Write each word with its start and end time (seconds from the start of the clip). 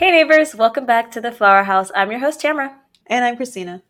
Hey 0.00 0.10
neighbors, 0.12 0.54
welcome 0.54 0.86
back 0.86 1.10
to 1.10 1.20
the 1.20 1.30
Flower 1.30 1.62
House. 1.62 1.92
I'm 1.94 2.10
your 2.10 2.20
host 2.20 2.40
Tamara. 2.40 2.74
And 3.06 3.22
I'm 3.22 3.36
Christina. 3.36 3.82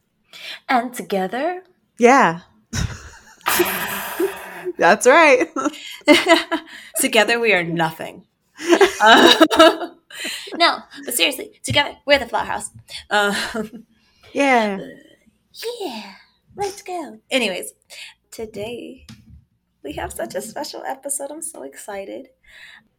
And 0.68 0.92
together, 0.92 1.62
Yeah. 2.00 2.40
That's 4.76 5.06
right. 5.06 5.46
together 7.00 7.38
we 7.38 7.52
are 7.52 7.62
nothing. 7.62 8.26
Uh, 9.00 9.46
no, 10.56 10.78
but 11.04 11.14
seriously, 11.14 11.60
together 11.62 11.96
we're 12.04 12.18
the 12.18 12.26
Flower 12.26 12.44
House. 12.44 12.70
Um, 13.08 13.36
Yeah. 14.32 14.80
yeah, 15.80 16.14
let's 16.56 16.82
go. 16.82 17.20
Anyways, 17.30 17.72
today 18.32 19.06
we 19.84 19.92
have 19.92 20.12
such 20.12 20.34
a 20.34 20.42
special 20.42 20.82
episode. 20.82 21.30
I'm 21.30 21.40
so 21.40 21.62
excited. 21.62 22.30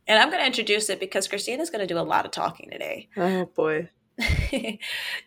And 0.08 0.20
I'm 0.20 0.30
going 0.30 0.42
to 0.42 0.48
introduce 0.48 0.90
it 0.90 1.00
because 1.00 1.28
Christina's 1.28 1.70
going 1.70 1.86
to 1.88 1.94
do 1.94 2.00
a 2.00 2.02
lot 2.02 2.26
of 2.26 2.32
talking 2.32 2.70
today. 2.70 3.10
Oh 3.18 3.46
boy. 3.46 3.90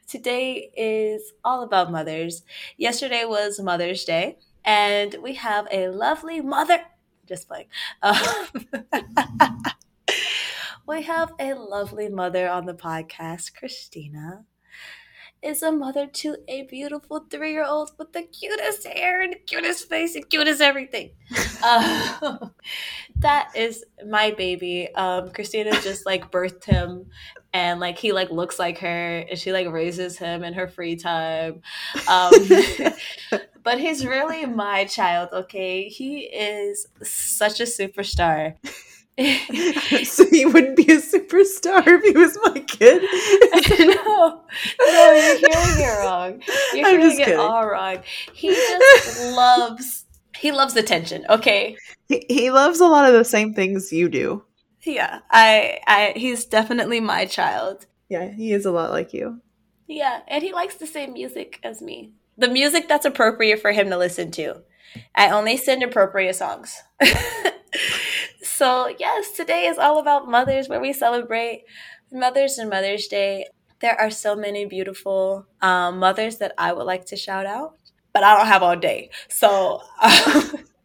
Today 0.07 0.71
is 0.77 1.33
all 1.43 1.63
about 1.63 1.91
mothers. 1.91 2.43
Yesterday 2.77 3.25
was 3.25 3.59
Mother's 3.61 4.05
Day, 4.05 4.39
and 4.65 5.17
we 5.23 5.35
have 5.35 5.67
a 5.71 5.89
lovely 5.89 6.41
mother. 6.41 6.81
Just 7.27 7.49
playing. 7.49 7.67
Um, 8.03 8.23
we 10.87 11.03
have 11.03 11.33
a 11.41 11.55
lovely 11.55 12.09
mother 12.09 12.49
on 12.49 12.67
the 12.67 12.75
podcast. 12.75 13.55
Christina 13.55 14.45
is 15.45 15.63
a 15.63 15.71
mother 15.71 16.07
to 16.07 16.37
a 16.49 16.63
beautiful 16.63 17.27
three 17.31 17.53
year 17.53 17.65
old 17.65 17.93
with 17.99 18.13
the 18.13 18.23
cutest 18.23 18.87
hair 18.87 19.23
and 19.23 19.37
cutest 19.47 19.89
face 19.89 20.15
and 20.15 20.29
cutest 20.29 20.61
everything. 20.61 21.11
Uh, 21.63 22.49
that 23.17 23.51
is 23.55 23.85
my 24.07 24.31
baby. 24.31 24.93
Um, 24.95 25.31
Christina 25.31 25.73
just 25.83 26.07
like 26.07 26.31
birthed 26.31 26.65
him 26.65 27.07
and 27.53 27.79
like 27.79 27.99
he 27.99 28.13
like 28.13 28.31
looks 28.31 28.59
like 28.59 28.79
her 28.79 29.19
and 29.19 29.39
she 29.39 29.53
like 29.53 29.71
raises 29.71 30.19
him 30.19 30.43
in 30.43 30.53
her 30.55 30.67
free 30.67 30.97
time 30.97 31.63
um 32.09 32.33
but 33.63 33.79
he's 33.79 34.05
really 34.05 34.45
my 34.45 34.85
child 34.85 35.29
okay 35.33 35.89
he 35.89 36.23
is 36.23 36.89
such 37.03 37.61
a 37.61 37.63
superstar 37.63 38.57
so 40.05 40.25
he 40.31 40.45
wouldn't 40.45 40.77
be 40.77 40.91
a 40.93 40.97
superstar 41.01 41.83
if 41.87 42.03
he 42.03 42.11
was 42.19 42.37
my 42.45 42.59
kid. 42.61 43.01
no 43.81 44.43
no 44.81 45.13
you're 45.13 45.39
hearing 45.39 45.79
it 45.79 45.99
wrong 46.01 46.43
you're 46.75 46.87
I'm 46.87 46.99
hearing 46.99 47.17
just 47.19 47.21
it 47.21 47.37
all 47.39 47.67
wrong 47.67 47.99
he 48.33 48.49
just 48.53 49.35
loves 49.37 50.05
he 50.37 50.51
loves 50.51 50.75
attention 50.77 51.25
okay 51.31 51.77
He, 52.09 52.25
he 52.29 52.51
loves 52.51 52.81
a 52.81 52.87
lot 52.87 53.07
of 53.07 53.15
the 53.15 53.25
same 53.25 53.55
things 53.55 53.93
you 53.93 54.09
do. 54.09 54.43
yeah 54.83 55.21
i 55.31 55.79
i 55.87 56.13
he's 56.17 56.45
definitely 56.45 56.99
my 57.01 57.25
child 57.25 57.87
Yeah, 58.09 58.31
he 58.33 58.53
is 58.53 58.67
a 58.67 58.71
lot 58.73 58.91
like 58.91 59.13
you. 59.15 59.41
Yeah, 59.87 60.21
and 60.29 60.43
he 60.43 60.53
likes 60.53 60.77
the 60.77 60.87
same 60.87 61.13
music 61.13 61.61
as 61.63 61.81
me. 61.83 62.13
The 62.39 62.49
music 62.49 62.89
that's 62.89 63.05
appropriate 63.07 63.61
for 63.61 63.71
him 63.73 63.91
to 63.91 63.99
listen 63.99 64.31
to. 64.33 64.63
I 65.15 65.29
only 65.31 65.57
send 65.57 65.83
appropriate 65.83 66.37
songs. 66.37 66.77
so, 68.45 68.95
yes, 68.99 69.33
today 69.33 69.67
is 69.67 69.79
all 69.79 69.99
about 69.99 70.29
mothers 70.29 70.69
where 70.69 70.81
we 70.81 70.93
celebrate 70.93 71.65
mothers 72.13 72.59
and 72.59 72.71
Mother's 72.71 73.07
Day. 73.09 73.47
There 73.81 73.99
are 74.01 74.11
so 74.11 74.37
many 74.37 74.65
beautiful 74.67 75.47
um, 75.61 75.99
mothers 75.99 76.39
that 76.39 76.53
I 76.59 76.73
would 76.73 76.85
like 76.85 77.07
to 77.07 77.17
shout 77.17 77.47
out, 77.47 77.77
but 78.13 78.23
I 78.23 78.37
don't 78.37 78.47
have 78.47 78.63
all 78.63 78.77
day. 78.77 79.11
So, 79.29 79.83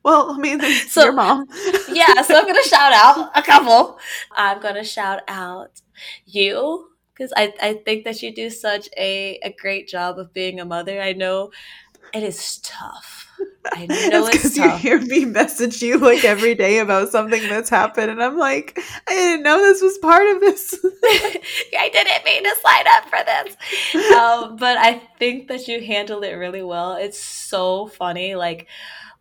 Well, 0.04 0.32
I 0.32 0.38
mean, 0.38 0.62
So- 0.62 1.04
your 1.04 1.14
mom. 1.14 1.46
yeah, 1.90 2.22
so 2.22 2.36
I'm 2.36 2.44
going 2.44 2.56
to 2.62 2.70
shout 2.70 2.94
out 2.94 3.32
a 3.36 3.42
couple. 3.44 4.00
I'm 4.32 4.62
going 4.62 4.76
to 4.76 4.84
shout 4.84 5.22
out 5.28 5.82
you 6.26 6.90
because 7.14 7.34
I, 7.36 7.54
I 7.62 7.74
think 7.86 8.06
that 8.06 8.22
you 8.24 8.34
do 8.34 8.50
such 8.50 8.88
a, 8.98 9.40
a 9.44 9.54
great 9.60 9.88
job 9.90 10.18
of 10.18 10.34
being 10.34 10.60
a 10.60 10.66
mother. 10.66 11.02
I 11.02 11.12
know 11.14 11.52
it 12.14 12.24
is 12.24 12.60
tough. 12.60 13.28
I 13.66 13.86
know 13.86 14.26
It's 14.26 14.38
because 14.38 14.58
you 14.58 14.70
hear 14.78 15.00
me 15.00 15.25
message 15.25 15.81
you 15.81 15.97
like 15.97 16.24
every 16.24 16.56
day 16.56 16.80
about 16.80 17.09
something 17.09 17.42
that's 17.50 17.70
happened, 17.81 18.12
and 18.12 18.24
I'm 18.24 18.38
like, 18.38 18.80
I 19.08 19.14
didn't 19.14 19.44
know 19.44 19.58
this 19.59 19.81
was 19.81 19.97
part 19.97 20.28
of 20.28 20.40
this. 20.40 20.78
I 21.03 21.90
didn't 21.92 22.25
mean 22.25 22.44
to 22.44 22.56
sign 22.64 22.86
up 22.88 23.09
for 23.09 23.19
this. 23.25 24.14
Um, 24.14 24.56
but 24.56 24.78
I 24.78 25.02
think 25.19 25.48
that 25.50 25.68
you 25.68 25.81
handle 25.81 26.22
it 26.24 26.34
really 26.34 26.64
well. 26.64 26.96
It's 26.96 27.19
so 27.19 27.88
funny, 27.88 28.36
like 28.36 28.68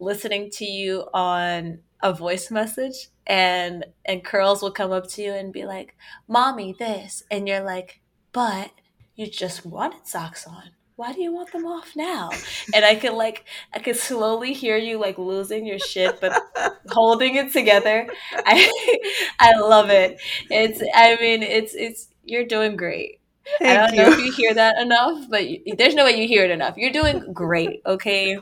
listening 0.00 0.50
to 0.53 0.65
you 0.65 1.04
on 1.12 1.81
a 2.00 2.12
voice 2.12 2.50
message 2.50 3.09
and 3.27 3.84
and 4.04 4.25
curls 4.25 4.62
will 4.62 4.71
come 4.71 4.93
up 4.93 5.09
to 5.09 5.22
you 5.22 5.32
and 5.32 5.53
be 5.53 5.65
like, 5.65 5.97
Mommy, 6.28 6.75
this 6.78 7.22
and 7.31 7.48
you're 7.48 7.65
like, 7.65 8.00
but 8.32 8.71
you 9.16 9.27
just 9.27 9.66
wanted 9.66 10.06
socks 10.06 10.47
on. 10.47 10.71
Why 10.98 11.12
do 11.12 11.22
you 11.22 11.32
want 11.32 11.53
them 11.53 11.64
off 11.64 11.94
now? 11.94 12.28
And 12.75 12.84
I 12.84 12.97
can 12.97 13.14
like 13.14 13.44
I 13.72 13.78
can 13.78 13.94
slowly 13.94 14.53
hear 14.53 14.76
you 14.76 14.98
like 14.98 15.16
losing 15.16 15.64
your 15.64 15.78
shit 15.78 16.20
but 16.20 16.42
holding 16.91 17.36
it 17.36 17.53
together. 17.53 18.09
I 18.34 18.98
I 19.38 19.56
love 19.60 19.91
it. 19.91 20.20
It's 20.50 20.82
I 20.92 21.16
mean 21.20 21.44
it's 21.44 21.76
it's 21.76 22.09
you're 22.25 22.47
doing 22.47 22.75
great. 22.75 23.20
Thank 23.60 23.78
I 23.78 23.86
don't 23.86 23.97
know 23.97 24.09
if 24.09 24.19
you. 24.19 24.25
you 24.25 24.32
hear 24.32 24.54
that 24.54 24.82
enough, 24.82 25.26
but 25.31 25.48
you, 25.48 25.76
there's 25.78 25.94
no 25.94 26.04
way 26.04 26.20
you 26.20 26.26
hear 26.26 26.44
it 26.44 26.50
enough. 26.50 26.76
You're 26.76 26.91
doing 26.91 27.32
great, 27.32 27.80
okay? 27.86 28.38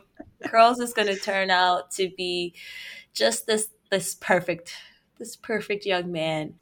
Curls 0.46 0.80
is 0.80 0.94
going 0.94 1.08
to 1.08 1.16
turn 1.16 1.50
out 1.50 1.90
to 1.92 2.10
be 2.16 2.54
just 3.12 3.46
this 3.46 3.68
this 3.90 4.14
perfect 4.14 4.72
this 5.18 5.36
perfect 5.36 5.84
young 5.84 6.10
man. 6.10 6.54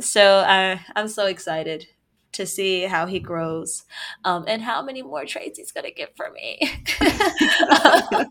So 0.00 0.38
uh, 0.38 0.78
I'm 0.96 1.08
so 1.08 1.26
excited 1.26 1.86
to 2.34 2.46
see 2.46 2.82
how 2.82 3.06
he 3.06 3.18
grows 3.18 3.84
um, 4.24 4.44
and 4.46 4.62
how 4.62 4.82
many 4.82 5.02
more 5.02 5.24
traits 5.24 5.58
he's 5.58 5.72
going 5.72 5.86
to 5.86 5.92
get 5.92 6.16
for 6.16 6.30
me. 6.30 6.60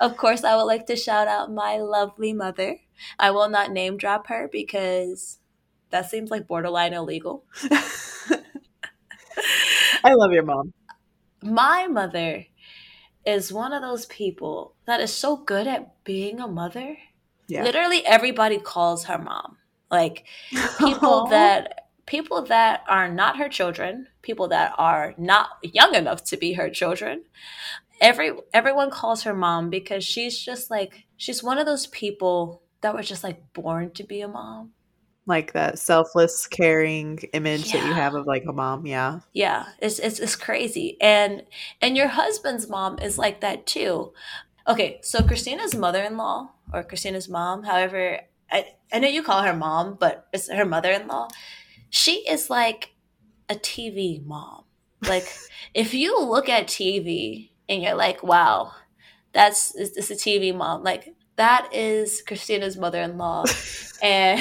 of 0.00 0.16
course, 0.16 0.44
I 0.44 0.56
would 0.56 0.64
like 0.64 0.86
to 0.86 0.96
shout 0.96 1.28
out 1.28 1.52
my 1.52 1.78
lovely 1.78 2.32
mother. 2.32 2.76
I 3.18 3.30
will 3.30 3.48
not 3.48 3.72
name 3.72 3.96
drop 3.96 4.26
her 4.28 4.48
because 4.50 5.38
that 5.90 6.10
seems 6.10 6.30
like 6.30 6.46
borderline 6.46 6.92
illegal. 6.92 7.44
I 10.02 10.14
love 10.14 10.32
your 10.32 10.44
mom. 10.44 10.72
my 11.42 11.86
mother 11.86 12.46
is 13.26 13.52
one 13.52 13.72
of 13.72 13.82
those 13.82 14.06
people 14.06 14.74
that 14.86 15.00
is 15.00 15.12
so 15.12 15.36
good 15.36 15.66
at 15.66 16.04
being 16.04 16.40
a 16.40 16.48
mother. 16.48 16.96
Yeah. 17.48 17.64
Literally 17.64 18.04
everybody 18.06 18.58
calls 18.58 19.04
her 19.04 19.18
mom. 19.18 19.58
Like 19.90 20.24
people 20.78 21.26
Aw. 21.26 21.30
that 21.30 21.79
people 22.10 22.42
that 22.42 22.82
are 22.88 23.08
not 23.08 23.38
her 23.38 23.48
children, 23.48 24.08
people 24.20 24.48
that 24.48 24.74
are 24.78 25.14
not 25.16 25.48
young 25.62 25.94
enough 25.94 26.24
to 26.24 26.36
be 26.36 26.54
her 26.54 26.68
children. 26.68 27.22
Every 28.00 28.32
everyone 28.52 28.90
calls 28.90 29.22
her 29.22 29.34
mom 29.34 29.70
because 29.70 30.04
she's 30.04 30.36
just 30.38 30.70
like 30.70 31.06
she's 31.16 31.42
one 31.42 31.58
of 31.58 31.66
those 31.66 31.86
people 31.86 32.62
that 32.82 32.94
were 32.94 33.02
just 33.12 33.24
like 33.24 33.52
born 33.52 33.92
to 33.92 34.04
be 34.04 34.20
a 34.22 34.28
mom. 34.28 34.72
like 35.26 35.52
that 35.52 35.78
selfless, 35.78 36.46
caring 36.46 37.18
image 37.32 37.72
that 37.72 37.84
you 37.86 37.92
have 37.94 38.14
of 38.14 38.26
like 38.26 38.44
a 38.48 38.52
mom. 38.52 38.86
Yeah. 38.86 39.20
Yeah, 39.32 39.66
it's, 39.78 39.98
it's 39.98 40.18
it's 40.18 40.36
crazy. 40.36 40.96
And 41.00 41.44
and 41.80 41.96
your 41.96 42.08
husband's 42.08 42.68
mom 42.68 42.98
is 42.98 43.18
like 43.18 43.40
that 43.40 43.66
too. 43.66 44.12
Okay, 44.66 45.00
so 45.02 45.22
Christina's 45.22 45.74
mother-in-law 45.74 46.50
or 46.72 46.82
Christina's 46.84 47.28
mom, 47.28 47.62
however, 47.64 48.20
I 48.50 48.66
I 48.92 48.98
know 48.98 49.08
you 49.08 49.22
call 49.22 49.42
her 49.42 49.54
mom, 49.54 49.96
but 50.00 50.26
it's 50.32 50.50
her 50.50 50.64
mother-in-law. 50.64 51.28
She 51.90 52.28
is 52.28 52.50
like 52.50 52.92
a 53.48 53.56
TV 53.56 54.20
mom. 54.24 54.64
Like 55.06 55.34
if 55.74 55.94
you 55.94 56.20
look 56.24 56.48
at 56.48 56.68
TV 56.68 57.52
and 57.68 57.82
you're 57.82 57.94
like, 57.94 58.22
"Wow, 58.22 58.72
that's 59.32 59.74
it's, 59.76 59.96
it's 59.96 60.10
a 60.10 60.16
TV 60.16 60.52
mom." 60.52 60.82
Like 60.84 61.14
that 61.36 61.68
is 61.74 62.22
Christina's 62.22 62.76
mother-in-law. 62.76 63.44
and 64.02 64.40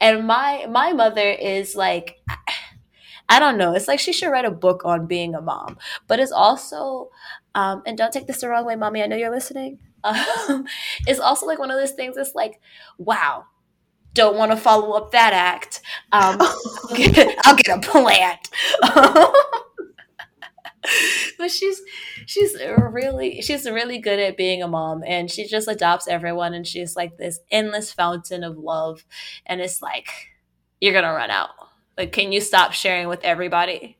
and 0.00 0.26
my 0.26 0.66
my 0.68 0.92
mother 0.92 1.28
is 1.30 1.76
like 1.76 2.18
I 3.28 3.38
don't 3.38 3.58
know. 3.58 3.74
It's 3.74 3.88
like 3.88 4.00
she 4.00 4.12
should 4.12 4.30
write 4.30 4.44
a 4.44 4.50
book 4.50 4.82
on 4.84 5.06
being 5.06 5.34
a 5.34 5.40
mom. 5.40 5.78
But 6.08 6.18
it's 6.20 6.32
also, 6.32 7.10
um, 7.54 7.82
and 7.86 7.96
don't 7.96 8.12
take 8.12 8.26
this 8.26 8.40
the 8.40 8.48
wrong 8.48 8.64
way, 8.64 8.76
mommy. 8.76 9.02
I 9.02 9.06
know 9.06 9.16
you're 9.16 9.30
listening. 9.30 9.78
Um, 10.02 10.64
it's 11.06 11.20
also 11.20 11.44
like 11.44 11.58
one 11.58 11.70
of 11.70 11.76
those 11.78 11.90
things. 11.90 12.16
It's 12.16 12.34
like, 12.34 12.58
wow, 12.96 13.44
don't 14.14 14.36
want 14.36 14.50
to 14.52 14.56
follow 14.56 14.92
up 14.92 15.12
that 15.12 15.32
act. 15.32 15.80
Um, 16.12 16.38
I'll, 16.40 16.96
get, 16.96 17.38
I'll 17.44 17.56
get 17.56 17.68
a 17.68 17.80
plant. 17.80 18.48
but 21.38 21.50
she's 21.50 21.82
she's 22.26 22.56
really 22.78 23.42
she's 23.42 23.68
really 23.68 23.98
good 23.98 24.18
at 24.18 24.36
being 24.36 24.62
a 24.62 24.68
mom 24.68 25.02
and 25.06 25.30
she 25.30 25.46
just 25.46 25.68
adopts 25.68 26.08
everyone 26.08 26.54
and 26.54 26.66
she's 26.66 26.96
like 26.96 27.16
this 27.18 27.40
endless 27.50 27.92
fountain 27.92 28.42
of 28.42 28.56
love 28.56 29.04
and 29.46 29.60
it's 29.60 29.82
like 29.82 30.08
you're 30.80 30.94
gonna 30.94 31.12
run 31.12 31.30
out 31.30 31.50
like 31.98 32.12
can 32.12 32.32
you 32.32 32.40
stop 32.40 32.72
sharing 32.72 33.08
with 33.08 33.22
everybody 33.22 33.98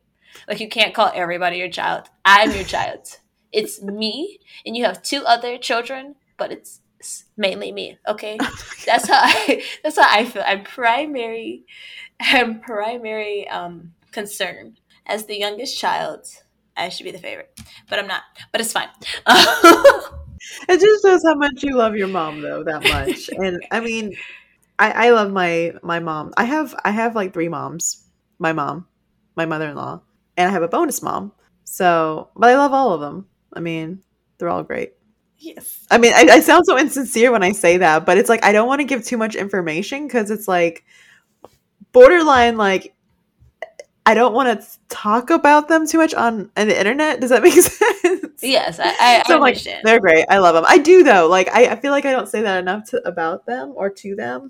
like 0.48 0.60
you 0.60 0.68
can't 0.68 0.94
call 0.94 1.10
everybody 1.14 1.58
your 1.58 1.68
child 1.68 2.08
i'm 2.24 2.50
your 2.52 2.64
child 2.64 3.18
it's 3.52 3.82
me 3.82 4.38
and 4.64 4.76
you 4.76 4.84
have 4.84 5.02
two 5.02 5.22
other 5.26 5.58
children 5.58 6.14
but 6.38 6.50
it's, 6.50 6.80
it's 6.80 6.80
mainly 7.36 7.72
me 7.72 7.98
okay 8.06 8.36
that's 8.86 9.08
how 9.08 9.20
i 9.22 9.62
that's 9.82 9.96
how 9.96 10.06
i 10.08 10.24
feel 10.24 10.42
i'm 10.46 10.62
primary 10.62 11.64
and 12.20 12.62
primary 12.62 13.48
um, 13.48 13.92
concern 14.12 14.76
as 15.06 15.26
the 15.26 15.38
youngest 15.38 15.78
child. 15.78 16.26
I 16.76 16.88
should 16.88 17.04
be 17.04 17.10
the 17.10 17.18
favorite, 17.18 17.50
but 17.88 17.98
I'm 17.98 18.06
not. 18.06 18.22
But 18.52 18.60
it's 18.60 18.72
fine. 18.72 18.88
it 19.26 20.80
just 20.80 21.02
shows 21.04 21.22
how 21.26 21.34
much 21.34 21.62
you 21.62 21.76
love 21.76 21.96
your 21.96 22.08
mom, 22.08 22.40
though. 22.40 22.62
That 22.64 22.82
much, 22.84 23.28
and 23.36 23.62
I 23.70 23.80
mean, 23.80 24.14
I, 24.78 25.08
I 25.08 25.10
love 25.10 25.30
my 25.30 25.72
my 25.82 25.98
mom. 26.00 26.32
I 26.36 26.44
have 26.44 26.74
I 26.84 26.90
have 26.90 27.14
like 27.14 27.32
three 27.34 27.48
moms. 27.48 28.04
My 28.38 28.52
mom, 28.54 28.86
my 29.36 29.44
mother 29.44 29.68
in 29.68 29.76
law, 29.76 30.00
and 30.36 30.48
I 30.48 30.52
have 30.52 30.62
a 30.62 30.68
bonus 30.68 31.02
mom. 31.02 31.32
So, 31.64 32.30
but 32.34 32.48
I 32.50 32.56
love 32.56 32.72
all 32.72 32.94
of 32.94 33.00
them. 33.00 33.26
I 33.52 33.60
mean, 33.60 34.02
they're 34.38 34.48
all 34.48 34.62
great. 34.62 34.94
Yes. 35.40 35.86
I 35.90 35.96
mean, 35.96 36.12
I, 36.14 36.26
I 36.30 36.40
sound 36.40 36.66
so 36.66 36.78
insincere 36.78 37.32
when 37.32 37.42
I 37.42 37.52
say 37.52 37.78
that, 37.78 38.04
but 38.04 38.18
it's 38.18 38.28
like 38.28 38.44
I 38.44 38.52
don't 38.52 38.68
want 38.68 38.80
to 38.80 38.84
give 38.84 39.04
too 39.04 39.16
much 39.16 39.34
information 39.34 40.06
because 40.06 40.30
it's 40.30 40.46
like 40.46 40.84
borderline 41.92 42.56
like 42.58 42.94
I 44.04 44.14
don't 44.14 44.34
want 44.34 44.60
to 44.60 44.66
talk 44.88 45.30
about 45.30 45.68
them 45.68 45.86
too 45.86 45.98
much 45.98 46.14
on, 46.14 46.50
on 46.56 46.68
the 46.68 46.78
internet. 46.78 47.20
Does 47.20 47.30
that 47.30 47.42
make 47.42 47.54
sense? 47.54 48.42
Yes, 48.42 48.78
I, 48.78 48.88
I, 48.98 49.22
so 49.26 49.36
I 49.36 49.38
like 49.38 49.52
understand. 49.52 49.82
they're 49.84 50.00
great. 50.00 50.26
I 50.28 50.38
love 50.38 50.54
them. 50.54 50.64
I 50.66 50.78
do 50.78 51.02
though. 51.02 51.26
Like 51.28 51.48
I, 51.48 51.68
I 51.68 51.76
feel 51.76 51.90
like 51.90 52.04
I 52.04 52.12
don't 52.12 52.28
say 52.28 52.42
that 52.42 52.58
enough 52.58 52.90
to, 52.90 53.06
about 53.08 53.46
them 53.46 53.72
or 53.74 53.88
to 53.88 54.14
them. 54.14 54.48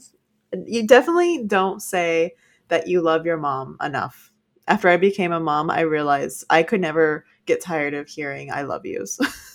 You 0.66 0.86
definitely 0.86 1.44
don't 1.44 1.80
say 1.80 2.34
that 2.68 2.88
you 2.88 3.00
love 3.00 3.26
your 3.26 3.36
mom 3.36 3.76
enough. 3.80 4.32
After 4.66 4.88
I 4.88 4.96
became 4.96 5.32
a 5.32 5.40
mom, 5.40 5.70
I 5.70 5.80
realized 5.80 6.44
I 6.50 6.64
could 6.64 6.80
never 6.80 7.24
get 7.46 7.60
tired 7.60 7.94
of 7.94 8.08
hearing 8.08 8.50
"I 8.50 8.62
love 8.62 8.84
yous." 8.84 9.18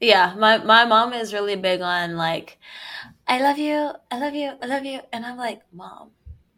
yeah, 0.00 0.34
my 0.38 0.58
my 0.58 0.84
mom 0.84 1.12
is 1.12 1.32
really 1.32 1.56
big 1.56 1.80
on 1.80 2.16
like, 2.16 2.58
"I 3.26 3.40
love 3.40 3.58
you, 3.58 3.92
I 4.10 4.18
love 4.18 4.34
you, 4.34 4.52
I 4.62 4.66
love 4.66 4.84
you," 4.84 5.00
and 5.12 5.24
I'm 5.24 5.36
like, 5.36 5.60
"Mom, 5.72 6.10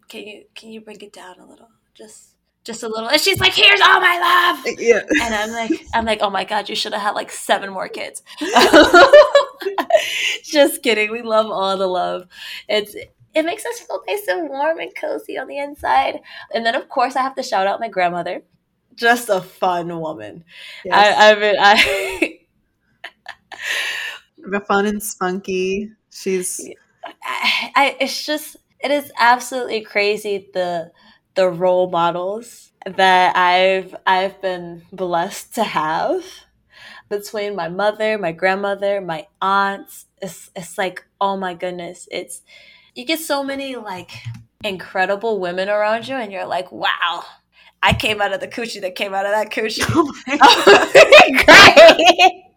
can 0.08 0.26
you 0.26 0.44
can 0.54 0.70
you 0.70 0.80
bring 0.80 1.00
it 1.00 1.12
down 1.12 1.38
a 1.38 1.46
little, 1.46 1.68
just 1.94 2.34
just 2.64 2.82
a 2.82 2.88
little?" 2.88 3.08
And 3.08 3.20
she's 3.20 3.40
like, 3.40 3.54
"Here's 3.54 3.80
all 3.80 4.00
my 4.00 4.18
love." 4.18 4.66
Uh, 4.66 4.76
yeah. 4.78 5.02
And 5.22 5.34
I'm 5.34 5.50
like, 5.52 5.70
I'm 5.94 6.04
like, 6.04 6.20
oh 6.22 6.30
my 6.30 6.44
god, 6.44 6.68
you 6.68 6.74
should 6.74 6.92
have 6.92 7.02
had 7.02 7.14
like 7.14 7.30
seven 7.30 7.70
more 7.72 7.88
kids. 7.88 8.22
Just 10.44 10.82
kidding. 10.82 11.10
We 11.10 11.22
love 11.22 11.46
all 11.46 11.76
the 11.76 11.86
love. 11.86 12.26
It's 12.68 12.94
it 13.34 13.44
makes 13.44 13.64
us 13.64 13.80
feel 13.80 14.02
nice 14.06 14.26
and 14.28 14.48
warm 14.48 14.78
and 14.80 14.94
cozy 14.94 15.38
on 15.38 15.46
the 15.46 15.58
inside. 15.58 16.20
And 16.52 16.64
then 16.64 16.74
of 16.74 16.88
course 16.88 17.16
I 17.16 17.22
have 17.22 17.34
to 17.36 17.42
shout 17.42 17.66
out 17.66 17.80
my 17.80 17.88
grandmother. 17.88 18.42
Just 18.94 19.28
a 19.28 19.40
fun 19.40 20.00
woman. 20.00 20.44
Yes. 20.84 20.94
I, 21.16 21.30
I 21.30 21.40
mean 21.40 21.54
I 21.58 22.38
But 24.46 24.66
fun 24.66 24.86
and 24.86 25.02
spunky. 25.02 25.92
She's 26.10 26.68
I, 27.22 27.72
I 27.74 27.96
it's 28.00 28.24
just 28.24 28.56
it 28.80 28.90
is 28.90 29.12
absolutely 29.18 29.82
crazy 29.82 30.48
the 30.54 30.92
the 31.34 31.48
role 31.48 31.90
models 31.90 32.72
that 32.86 33.36
I've 33.36 33.94
I've 34.06 34.40
been 34.40 34.82
blessed 34.92 35.54
to 35.56 35.64
have 35.64 36.24
between 37.08 37.56
my 37.56 37.68
mother, 37.68 38.18
my 38.18 38.32
grandmother, 38.32 39.00
my 39.00 39.26
aunts. 39.40 40.06
It's 40.20 40.50
it's 40.56 40.78
like 40.78 41.04
oh 41.20 41.36
my 41.36 41.54
goodness, 41.54 42.08
it's 42.10 42.42
you 42.94 43.04
get 43.04 43.20
so 43.20 43.42
many 43.42 43.76
like 43.76 44.12
incredible 44.64 45.40
women 45.40 45.68
around 45.68 46.08
you, 46.08 46.16
and 46.16 46.32
you're 46.32 46.46
like 46.46 46.70
wow. 46.72 47.24
I 47.80 47.92
came 47.92 48.20
out 48.20 48.32
of 48.32 48.40
the 48.40 48.48
coochie 48.48 48.80
that 48.80 48.96
came 48.96 49.14
out 49.14 49.24
of 49.24 49.30
that 49.32 49.50
coochie. 49.50 49.84
oh 49.94 50.12
my 50.26 50.38
oh 50.42 51.96
Great. 51.96 52.42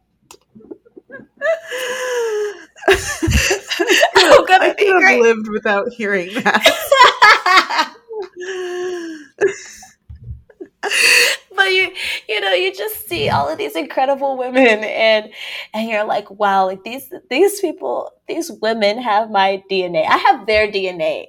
I'm 4.15 4.45
gonna 4.45 4.65
I 4.65 4.73
be 4.77 4.85
could 4.85 5.03
have 5.03 5.19
lived 5.19 5.47
without 5.49 5.89
hearing 5.89 6.33
that. 6.43 7.95
but 11.55 11.71
you 11.71 11.91
you 12.27 12.41
know 12.41 12.53
you 12.53 12.73
just 12.73 13.07
see 13.07 13.29
all 13.29 13.47
of 13.47 13.57
these 13.57 13.75
incredible 13.75 14.38
women 14.38 14.83
and 14.83 15.31
and 15.73 15.89
you're 15.89 16.05
like 16.05 16.29
wow 16.31 16.65
like 16.65 16.83
these 16.83 17.13
these 17.29 17.59
people 17.59 18.11
these 18.27 18.51
women 18.61 18.99
have 18.99 19.29
my 19.29 19.63
dna 19.69 20.03
i 20.07 20.17
have 20.17 20.47
their 20.47 20.67
dna 20.67 21.25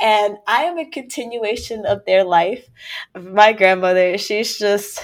and 0.00 0.38
i 0.46 0.62
am 0.64 0.78
a 0.78 0.88
continuation 0.88 1.84
of 1.86 2.04
their 2.06 2.24
life. 2.24 2.66
My 3.14 3.52
grandmother 3.52 4.16
she's 4.16 4.58
just 4.58 5.02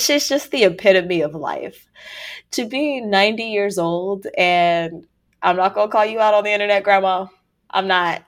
she's 0.00 0.28
just 0.28 0.50
the 0.50 0.64
epitome 0.64 1.20
of 1.22 1.34
life. 1.34 1.86
To 2.52 2.66
be 2.66 3.00
90 3.00 3.44
years 3.44 3.78
old 3.78 4.26
and 4.36 5.06
i'm 5.42 5.56
not 5.56 5.74
gonna 5.74 5.90
call 5.90 6.04
you 6.06 6.20
out 6.20 6.34
on 6.34 6.44
the 6.44 6.50
internet 6.52 6.84
grandma. 6.84 7.26
I'm 7.70 7.86
not 7.88 8.24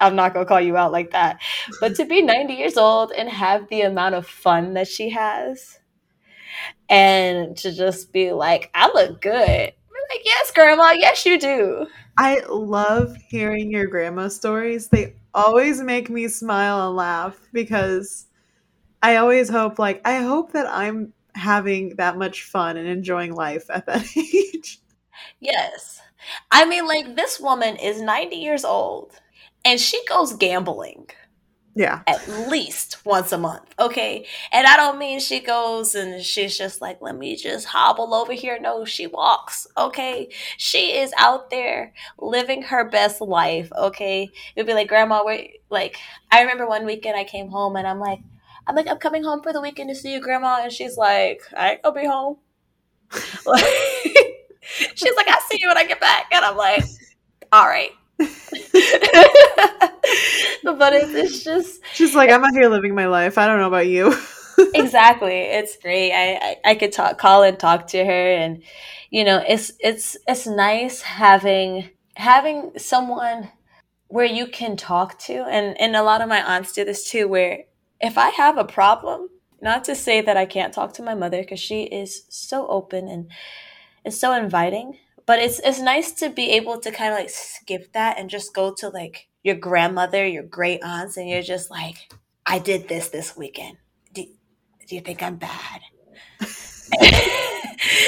i'm 0.00 0.16
not 0.16 0.34
gonna 0.34 0.46
call 0.46 0.60
you 0.60 0.76
out 0.76 0.92
like 0.92 1.12
that. 1.12 1.40
But 1.80 1.96
to 1.96 2.04
be 2.06 2.22
90 2.34 2.54
years 2.54 2.76
old 2.78 3.12
and 3.12 3.28
have 3.28 3.68
the 3.68 3.82
amount 3.82 4.14
of 4.16 4.26
fun 4.26 4.74
that 4.74 4.88
she 4.88 5.10
has 5.10 5.78
and 6.88 7.56
to 7.56 7.72
just 7.74 8.12
be 8.12 8.32
like 8.32 8.70
i 8.74 8.86
look 8.94 9.20
good. 9.20 9.32
I'm 9.34 10.16
like 10.16 10.22
yes 10.24 10.50
grandma. 10.52 10.92
Yes 10.92 11.24
you 11.26 11.38
do. 11.38 11.86
I 12.18 12.40
love 12.48 13.16
hearing 13.28 13.70
your 13.70 13.86
grandma 13.86 14.28
stories. 14.28 14.88
They 14.88 15.14
always 15.34 15.80
make 15.80 16.10
me 16.10 16.28
smile 16.28 16.88
and 16.88 16.96
laugh 16.96 17.38
because 17.52 18.26
I 19.02 19.16
always 19.16 19.48
hope 19.48 19.78
like 19.78 20.00
I 20.04 20.18
hope 20.22 20.52
that 20.52 20.66
I'm 20.68 21.12
having 21.34 21.96
that 21.96 22.16
much 22.18 22.42
fun 22.44 22.76
and 22.76 22.88
enjoying 22.88 23.32
life 23.34 23.70
at 23.70 23.86
that 23.86 24.04
age. 24.16 24.80
yes 25.40 26.00
i 26.50 26.64
mean 26.64 26.86
like 26.86 27.16
this 27.16 27.38
woman 27.40 27.76
is 27.76 28.00
90 28.00 28.36
years 28.36 28.64
old 28.64 29.12
and 29.64 29.80
she 29.80 30.02
goes 30.06 30.32
gambling 30.34 31.06
Yeah. 31.74 32.02
at 32.08 32.26
least 32.50 33.04
once 33.06 33.32
a 33.32 33.38
month, 33.38 33.74
okay? 33.78 34.26
And 34.52 34.66
I 34.66 34.76
don't 34.76 34.98
mean 34.98 35.20
she 35.20 35.40
goes 35.40 35.94
and 35.94 36.22
she's 36.24 36.58
just 36.58 36.80
like, 36.80 37.00
let 37.00 37.16
me 37.16 37.36
just 37.36 37.66
hobble 37.66 38.14
over 38.14 38.32
here. 38.32 38.58
No, 38.60 38.84
she 38.84 39.06
walks, 39.06 39.66
okay? 39.76 40.28
She 40.56 40.96
is 40.98 41.12
out 41.18 41.50
there 41.50 41.94
living 42.18 42.62
her 42.62 42.88
best 42.90 43.20
life, 43.20 43.70
okay? 43.78 44.32
It'd 44.56 44.66
be 44.66 44.74
like, 44.74 44.88
Grandma, 44.88 45.24
where, 45.24 45.46
like, 45.70 45.96
I 46.32 46.40
remember 46.40 46.66
one 46.66 46.84
weekend 46.86 47.16
I 47.16 47.24
came 47.24 47.48
home 47.48 47.76
and 47.76 47.86
I'm 47.86 48.00
like, 48.00 48.20
I'm 48.68 48.76
like, 48.76 48.86
I'm 48.86 48.98
coming 48.98 49.24
home 49.24 49.42
for 49.42 49.52
the 49.52 49.60
weekend 49.62 49.88
to 49.88 49.94
see 49.96 50.12
you, 50.12 50.20
Grandma. 50.20 50.60
And 50.62 50.70
she's 50.70 50.96
like, 50.96 51.40
I 51.56 51.72
ain't 51.72 51.82
gonna 51.82 52.00
be 52.00 52.06
home. 52.06 52.36
Like, 53.46 53.64
she's 54.94 55.16
like, 55.16 55.28
I'll 55.28 55.40
see 55.50 55.58
you 55.60 55.68
when 55.68 55.78
I 55.78 55.86
get 55.86 55.98
back. 55.98 56.26
And 56.30 56.44
I'm 56.44 56.56
like, 56.56 56.84
all 57.50 57.66
right. 57.66 57.90
but 58.18 58.28
it's, 60.92 61.14
it's 61.14 61.44
just 61.44 61.80
She's 61.94 62.14
like, 62.14 62.30
I'm 62.30 62.44
out 62.44 62.52
here 62.52 62.68
living 62.68 62.94
my 62.94 63.06
life. 63.06 63.38
I 63.38 63.46
don't 63.46 63.58
know 63.58 63.68
about 63.68 63.86
you. 63.86 64.14
exactly 64.74 65.36
it's 65.36 65.76
great 65.76 66.12
I, 66.12 66.34
I 66.34 66.56
i 66.70 66.74
could 66.74 66.90
talk 66.90 67.16
call 67.16 67.44
and 67.44 67.58
talk 67.58 67.86
to 67.88 68.04
her 68.04 68.32
and 68.34 68.62
you 69.08 69.22
know 69.24 69.42
it's 69.46 69.72
it's 69.78 70.16
it's 70.26 70.48
nice 70.48 71.00
having 71.02 71.90
having 72.16 72.72
someone 72.76 73.50
where 74.08 74.26
you 74.26 74.48
can 74.48 74.76
talk 74.76 75.18
to 75.20 75.44
and 75.44 75.80
and 75.80 75.94
a 75.94 76.02
lot 76.02 76.22
of 76.22 76.28
my 76.28 76.42
aunts 76.42 76.72
do 76.72 76.84
this 76.84 77.08
too 77.08 77.28
where 77.28 77.64
if 78.00 78.18
i 78.18 78.30
have 78.30 78.58
a 78.58 78.64
problem 78.64 79.28
not 79.60 79.84
to 79.84 79.94
say 79.94 80.20
that 80.20 80.36
i 80.36 80.46
can't 80.46 80.74
talk 80.74 80.92
to 80.92 81.02
my 81.02 81.14
mother 81.14 81.40
because 81.40 81.60
she 81.60 81.84
is 81.84 82.24
so 82.28 82.66
open 82.68 83.08
and 83.08 83.30
is 84.04 84.18
so 84.18 84.32
inviting 84.32 84.98
but 85.26 85.38
it's 85.38 85.60
it's 85.60 85.80
nice 85.80 86.12
to 86.12 86.30
be 86.30 86.52
able 86.52 86.78
to 86.80 86.90
kind 86.90 87.12
of 87.12 87.18
like 87.18 87.30
skip 87.30 87.92
that 87.92 88.18
and 88.18 88.30
just 88.30 88.54
go 88.54 88.72
to 88.72 88.88
like 88.88 89.28
your 89.42 89.56
grandmother 89.56 90.26
your 90.26 90.42
great 90.42 90.82
aunts 90.82 91.16
and 91.16 91.28
you're 91.28 91.42
just 91.42 91.70
like 91.70 92.12
i 92.46 92.58
did 92.58 92.88
this 92.88 93.08
this 93.08 93.36
weekend. 93.36 93.76
Do, 94.12 94.24
do 94.86 94.94
you 94.94 95.00
think 95.00 95.22
i'm 95.22 95.36
bad 95.36 95.80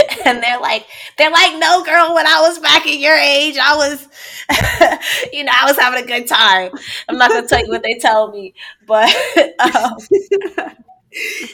and 0.27 0.43
they're 0.43 0.61
like 0.61 0.87
they're 1.19 1.31
like 1.31 1.59
no 1.59 1.85
girl 1.85 2.15
when 2.15 2.27
i 2.27 2.41
was 2.41 2.59
back 2.59 2.87
at 2.87 2.99
your 2.99 3.17
age 3.17 3.57
i 3.59 3.77
was 3.77 4.09
you 5.33 5.45
know 5.45 5.53
i 5.55 5.65
was 5.67 5.79
having 5.79 6.03
a 6.03 6.07
good 6.07 6.27
time. 6.27 6.71
I'm 7.09 7.19
not 7.19 7.31
gonna 7.31 7.47
tell 7.47 7.61
you 7.65 7.71
what 7.71 7.83
they 7.83 7.99
tell 7.99 8.31
me 8.31 8.55
but 8.87 9.09
um, 9.61 9.97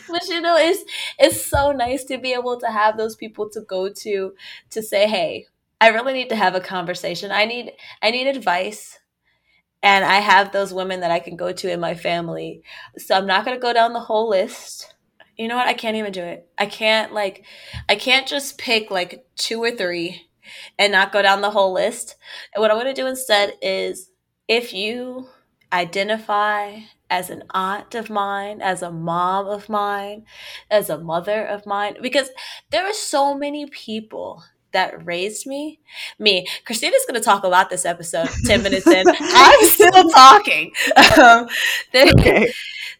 but 0.08 0.26
you 0.28 0.40
know 0.40 0.56
it's 0.56 0.84
it's 1.18 1.40
so 1.44 1.72
nice 1.72 2.04
to 2.04 2.18
be 2.18 2.32
able 2.32 2.58
to 2.60 2.66
have 2.66 2.96
those 2.96 3.16
people 3.16 3.48
to 3.50 3.60
go 3.62 3.88
to 3.88 4.34
to 4.70 4.82
say 4.82 5.08
hey 5.08 5.46
i 5.80 5.88
really 5.88 6.12
need 6.12 6.28
to 6.28 6.36
have 6.36 6.54
a 6.54 6.60
conversation. 6.60 7.30
I 7.30 7.44
need 7.44 7.72
i 8.02 8.10
need 8.10 8.26
advice 8.26 8.98
and 9.82 10.04
i 10.04 10.16
have 10.20 10.52
those 10.52 10.74
women 10.74 11.00
that 11.02 11.12
i 11.12 11.20
can 11.20 11.36
go 11.36 11.52
to 11.52 11.72
in 11.72 11.80
my 11.80 11.94
family. 11.96 12.62
So 12.98 13.16
i'm 13.16 13.28
not 13.28 13.46
going 13.46 13.56
to 13.56 13.62
go 13.62 13.74
down 13.74 13.94
the 13.94 14.00
whole 14.00 14.30
list 14.30 14.94
you 15.36 15.48
know 15.48 15.56
what 15.56 15.68
i 15.68 15.74
can't 15.74 15.96
even 15.96 16.12
do 16.12 16.22
it 16.22 16.48
i 16.58 16.66
can't 16.66 17.12
like 17.12 17.44
i 17.88 17.94
can't 17.96 18.26
just 18.26 18.58
pick 18.58 18.90
like 18.90 19.26
two 19.36 19.62
or 19.62 19.70
three 19.70 20.26
and 20.78 20.92
not 20.92 21.12
go 21.12 21.22
down 21.22 21.40
the 21.40 21.50
whole 21.50 21.72
list 21.72 22.16
and 22.54 22.60
what 22.60 22.70
I 22.70 22.74
want 22.74 22.88
to 22.88 22.94
do 22.94 23.06
instead 23.06 23.54
is 23.62 24.10
if 24.48 24.72
you 24.72 25.28
identify 25.72 26.78
as 27.10 27.30
an 27.30 27.44
aunt 27.50 27.94
of 27.94 28.10
mine, 28.10 28.60
as 28.60 28.82
a 28.82 28.90
mom 28.90 29.46
of 29.46 29.68
mine, 29.68 30.24
as 30.70 30.90
a 30.90 30.98
mother 30.98 31.44
of 31.44 31.66
mine, 31.66 31.96
because 32.02 32.30
there 32.70 32.84
are 32.84 32.92
so 32.92 33.34
many 33.34 33.66
people 33.66 34.42
that 34.72 35.06
raised 35.06 35.46
me, 35.46 35.80
me, 36.18 36.46
Christina's 36.64 37.04
going 37.08 37.18
to 37.18 37.24
talk 37.24 37.44
a 37.44 37.48
lot 37.48 37.70
this 37.70 37.86
episode. 37.86 38.28
Ten 38.44 38.62
minutes 38.62 38.86
in, 38.86 39.04
I'm 39.20 39.68
still 39.68 40.10
talking. 40.10 40.72
Um, 41.18 41.48
there, 41.92 42.06
okay. 42.18 42.52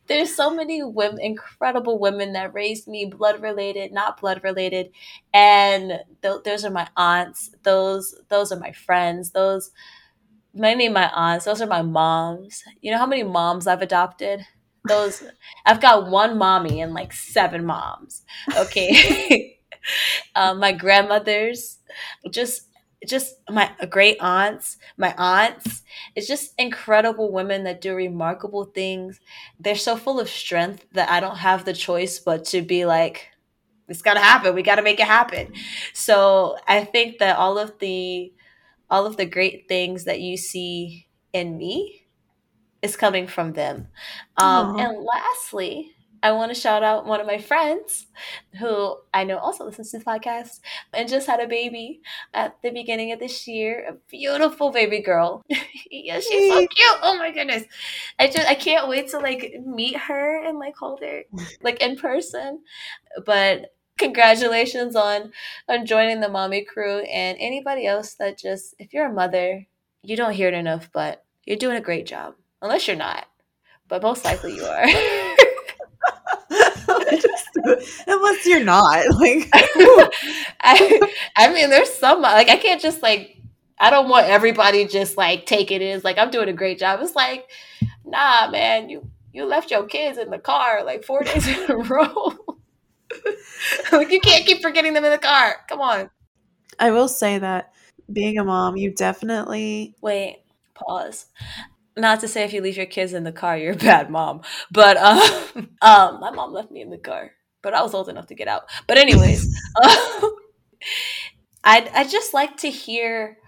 There's 0.08 0.34
so 0.34 0.54
many 0.54 0.82
women, 0.82 1.20
incredible 1.20 1.98
women 1.98 2.32
that 2.34 2.54
raised 2.54 2.86
me, 2.88 3.06
blood 3.06 3.42
related, 3.42 3.92
not 3.92 4.20
blood 4.20 4.42
related, 4.44 4.90
and 5.34 6.00
th- 6.22 6.42
those 6.44 6.64
are 6.64 6.70
my 6.70 6.88
aunts. 6.96 7.50
Those 7.62 8.14
those 8.28 8.52
are 8.52 8.58
my 8.60 8.72
friends. 8.72 9.32
Those 9.32 9.70
mainly 10.54 10.88
my 10.88 11.10
aunts. 11.14 11.44
Those 11.44 11.60
are 11.62 11.66
my 11.66 11.82
moms. 11.82 12.62
You 12.80 12.90
know 12.92 12.98
how 12.98 13.06
many 13.06 13.22
moms 13.22 13.66
I've 13.66 13.82
adopted? 13.82 14.46
Those 14.88 15.22
I've 15.64 15.80
got 15.80 16.10
one 16.10 16.38
mommy 16.38 16.80
and 16.80 16.94
like 16.94 17.12
seven 17.12 17.64
moms. 17.66 18.22
Okay. 18.56 19.58
um, 20.34 20.58
my 20.60 20.72
grandmothers, 20.72 21.78
just 22.30 22.68
just 23.06 23.36
my 23.50 23.70
great 23.90 24.18
aunts, 24.20 24.78
my 24.96 25.14
aunts. 25.16 25.82
It's 26.14 26.26
just 26.26 26.54
incredible 26.58 27.32
women 27.32 27.64
that 27.64 27.80
do 27.80 27.94
remarkable 27.94 28.64
things. 28.64 29.20
They're 29.58 29.76
so 29.76 29.96
full 29.96 30.20
of 30.20 30.28
strength 30.28 30.86
that 30.92 31.08
I 31.10 31.20
don't 31.20 31.38
have 31.38 31.64
the 31.64 31.72
choice 31.72 32.18
but 32.18 32.44
to 32.46 32.62
be 32.62 32.84
like, 32.86 33.28
it's 33.88 34.02
gotta 34.02 34.20
happen. 34.20 34.54
We 34.54 34.62
gotta 34.62 34.82
make 34.82 35.00
it 35.00 35.06
happen. 35.06 35.52
So 35.94 36.56
I 36.66 36.84
think 36.84 37.18
that 37.18 37.36
all 37.36 37.58
of 37.58 37.78
the 37.78 38.32
all 38.90 39.06
of 39.06 39.16
the 39.16 39.26
great 39.26 39.68
things 39.68 40.04
that 40.04 40.20
you 40.20 40.36
see 40.36 41.08
in 41.32 41.56
me 41.58 42.06
is 42.82 42.96
coming 42.96 43.26
from 43.26 43.52
them. 43.54 43.88
Um, 44.36 44.74
and 44.78 45.04
lastly, 45.04 45.95
I 46.26 46.32
want 46.32 46.52
to 46.52 46.60
shout 46.60 46.82
out 46.82 47.06
one 47.06 47.20
of 47.20 47.26
my 47.28 47.38
friends 47.38 48.06
who 48.58 48.96
I 49.14 49.22
know 49.22 49.38
also 49.38 49.64
listens 49.64 49.92
to 49.92 50.00
the 50.00 50.04
podcast 50.04 50.58
and 50.92 51.08
just 51.08 51.28
had 51.28 51.38
a 51.38 51.46
baby 51.46 52.00
at 52.34 52.60
the 52.62 52.70
beginning 52.70 53.12
of 53.12 53.20
this 53.20 53.46
year. 53.46 53.86
A 53.88 53.92
beautiful 54.10 54.72
baby 54.72 54.98
girl. 54.98 55.44
yeah, 55.88 56.18
she's 56.18 56.52
so 56.52 56.58
cute. 56.58 56.98
Oh 57.00 57.16
my 57.16 57.30
goodness. 57.30 57.62
I 58.18 58.26
just 58.26 58.48
I 58.48 58.56
can't 58.56 58.88
wait 58.88 59.08
to 59.10 59.20
like 59.20 59.54
meet 59.64 59.96
her 59.96 60.44
and 60.44 60.58
like 60.58 60.76
hold 60.76 60.98
her 61.00 61.22
like 61.62 61.80
in 61.80 61.94
person. 61.94 62.64
But 63.24 63.72
congratulations 63.96 64.96
on 64.96 65.30
on 65.68 65.86
joining 65.86 66.18
the 66.18 66.28
mommy 66.28 66.64
crew 66.64 67.02
and 67.02 67.38
anybody 67.38 67.86
else 67.86 68.14
that 68.14 68.36
just 68.36 68.74
if 68.80 68.92
you're 68.92 69.06
a 69.06 69.12
mother, 69.12 69.64
you 70.02 70.16
don't 70.16 70.34
hear 70.34 70.48
it 70.48 70.54
enough, 70.54 70.90
but 70.92 71.24
you're 71.44 71.56
doing 71.56 71.76
a 71.76 71.80
great 71.80 72.04
job. 72.04 72.34
Unless 72.60 72.88
you're 72.88 72.96
not. 72.96 73.26
But 73.86 74.02
most 74.02 74.24
likely 74.24 74.56
you 74.56 74.64
are. 74.64 74.86
unless 78.06 78.46
you're 78.46 78.64
not 78.64 79.04
like 79.20 79.48
I, 80.60 81.12
I 81.36 81.52
mean 81.52 81.70
there's 81.70 81.92
some 81.92 82.20
like 82.20 82.48
i 82.48 82.56
can't 82.56 82.80
just 82.80 83.02
like 83.02 83.36
i 83.78 83.90
don't 83.90 84.08
want 84.08 84.26
everybody 84.26 84.86
just 84.86 85.16
like 85.16 85.46
take 85.46 85.70
it 85.70 85.82
as 85.82 86.04
like 86.04 86.18
i'm 86.18 86.30
doing 86.30 86.48
a 86.48 86.52
great 86.52 86.78
job. 86.78 87.00
It's 87.02 87.14
like 87.14 87.48
nah 88.04 88.50
man 88.50 88.88
you 88.88 89.10
you 89.32 89.44
left 89.44 89.70
your 89.70 89.86
kids 89.86 90.18
in 90.18 90.30
the 90.30 90.38
car 90.38 90.84
like 90.84 91.04
four 91.04 91.22
days 91.22 91.46
in 91.46 91.70
a 91.70 91.76
row. 91.76 92.36
Like 93.92 94.10
you 94.10 94.20
can't 94.20 94.46
keep 94.46 94.62
forgetting 94.62 94.92
them 94.94 95.04
in 95.04 95.10
the 95.10 95.18
car. 95.18 95.56
Come 95.68 95.80
on. 95.80 96.10
I 96.78 96.90
will 96.90 97.08
say 97.08 97.38
that 97.38 97.72
being 98.12 98.38
a 98.38 98.44
mom 98.44 98.76
you 98.76 98.92
definitely 98.92 99.94
wait 100.00 100.42
pause. 100.74 101.26
Not 101.96 102.20
to 102.20 102.28
say 102.28 102.44
if 102.44 102.52
you 102.52 102.60
leave 102.60 102.76
your 102.76 102.86
kids 102.86 103.12
in 103.14 103.24
the 103.24 103.32
car 103.32 103.56
you're 103.58 103.72
a 103.72 103.76
bad 103.76 104.10
mom 104.10 104.42
but 104.70 104.96
um, 104.98 105.70
um 105.82 106.20
my 106.20 106.30
mom 106.30 106.52
left 106.52 106.70
me 106.70 106.82
in 106.82 106.90
the 106.90 106.98
car 106.98 107.32
but 107.66 107.74
I 107.74 107.82
was 107.82 107.94
old 107.94 108.08
enough 108.08 108.28
to 108.28 108.36
get 108.36 108.46
out. 108.46 108.70
But 108.86 108.96
anyways, 108.96 109.44
um, 109.84 110.36
I'd 111.64 111.88
I 111.88 112.04
just 112.04 112.32
like 112.32 112.58
to 112.58 112.70
hear 112.70 113.38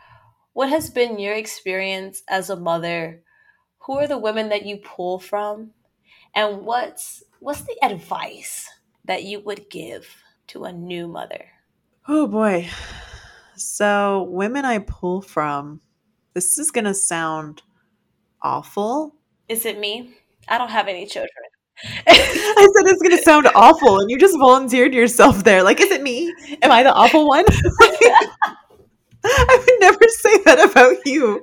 what 0.55 0.71
has 0.71 0.91
been 0.91 1.21
your 1.21 1.35
experience 1.35 2.25
as 2.29 2.51
a 2.51 2.57
mother. 2.57 3.23
Who 3.83 3.97
are 3.99 4.09
the 4.09 4.19
women 4.19 4.49
that 4.49 4.67
you 4.67 4.79
pull 4.79 5.21
from, 5.21 5.71
and 6.35 6.63
what's 6.63 7.23
what's 7.39 7.63
the 7.63 7.77
advice 7.81 8.69
that 9.05 9.23
you 9.23 9.39
would 9.39 9.71
give 9.71 10.09
to 10.49 10.65
a 10.65 10.73
new 10.73 11.07
mother? 11.07 11.45
Oh 12.09 12.27
boy. 12.27 12.69
So, 13.55 14.27
women 14.31 14.65
I 14.65 14.79
pull 14.79 15.23
from, 15.23 15.81
this 16.35 16.59
is 16.59 16.73
going 16.73 16.87
to 16.87 16.95
sound 16.95 17.63
awful. 18.43 19.15
Is 19.49 19.65
it 19.65 19.79
me? 19.79 20.15
I 20.49 20.59
don't 20.59 20.71
have 20.71 20.89
any 20.89 21.07
children. 21.07 21.31
I 21.85 22.12
said 22.14 22.87
it's 22.87 23.02
going 23.02 23.16
to 23.16 23.23
sound 23.23 23.49
awful, 23.54 24.00
and 24.00 24.11
you 24.11 24.18
just 24.18 24.37
volunteered 24.38 24.94
yourself 24.94 25.44
there. 25.44 25.62
Like, 25.62 25.80
is 25.80 25.90
it 25.90 26.02
me? 26.02 26.32
Am 26.62 26.70
I 26.73 26.82
the 26.82 26.92
awful 26.92 27.26
one? 27.26 27.44
I 29.25 29.64
would 29.66 29.80
never 29.80 30.08
say 30.08 30.42
that 30.44 30.70
about 30.70 30.97
you. 31.04 31.42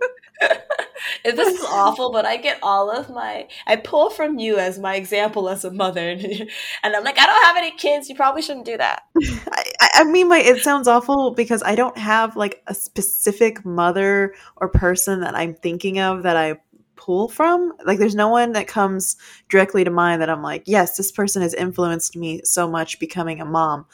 this 1.23 1.59
is 1.59 1.65
awful, 1.65 2.11
but 2.11 2.25
I 2.25 2.37
get 2.37 2.59
all 2.61 2.89
of 2.91 3.09
my. 3.09 3.47
I 3.67 3.75
pull 3.75 4.09
from 4.09 4.39
you 4.39 4.57
as 4.57 4.79
my 4.79 4.95
example 4.95 5.49
as 5.49 5.63
a 5.63 5.71
mother, 5.71 6.09
and 6.83 6.95
I'm 6.95 7.03
like, 7.03 7.19
I 7.19 7.25
don't 7.25 7.45
have 7.45 7.57
any 7.57 7.71
kids. 7.71 8.09
You 8.09 8.15
probably 8.15 8.41
shouldn't 8.41 8.65
do 8.65 8.77
that. 8.77 9.03
I, 9.51 9.89
I 9.95 10.03
mean, 10.03 10.27
my 10.27 10.39
it 10.39 10.61
sounds 10.61 10.87
awful 10.87 11.31
because 11.31 11.63
I 11.63 11.75
don't 11.75 11.97
have 11.97 12.35
like 12.35 12.61
a 12.67 12.73
specific 12.73 13.63
mother 13.65 14.33
or 14.57 14.69
person 14.69 15.21
that 15.21 15.35
I'm 15.35 15.53
thinking 15.53 15.99
of 15.99 16.23
that 16.23 16.37
I 16.37 16.59
pull 16.97 17.27
from. 17.27 17.73
Like 17.85 17.99
there's 17.99 18.15
no 18.15 18.29
one 18.29 18.53
that 18.53 18.67
comes 18.67 19.15
directly 19.49 19.83
to 19.83 19.91
mind 19.91 20.21
that 20.21 20.29
I'm 20.29 20.41
like, 20.41 20.63
yes, 20.65 20.97
this 20.97 21.11
person 21.11 21.41
has 21.41 21.53
influenced 21.53 22.15
me 22.15 22.41
so 22.43 22.69
much 22.69 22.99
becoming 22.99 23.41
a 23.41 23.45
mom. 23.45 23.85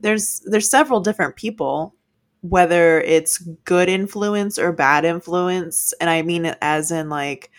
There's 0.00 0.40
there's 0.46 0.70
several 0.70 1.00
different 1.00 1.36
people 1.36 1.94
whether 2.42 3.00
it's 3.00 3.38
good 3.64 3.88
influence 3.88 4.58
or 4.58 4.70
bad 4.70 5.04
influence 5.04 5.92
and 6.00 6.08
I 6.08 6.22
mean 6.22 6.44
it 6.44 6.58
as 6.60 6.92
in 6.92 7.08
like 7.08 7.50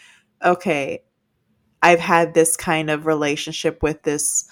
okay, 0.46 1.04
I've 1.82 2.00
had 2.00 2.34
this 2.34 2.56
kind 2.56 2.89
of 2.89 3.06
relationship 3.06 3.82
with 3.82 4.04
this 4.04 4.48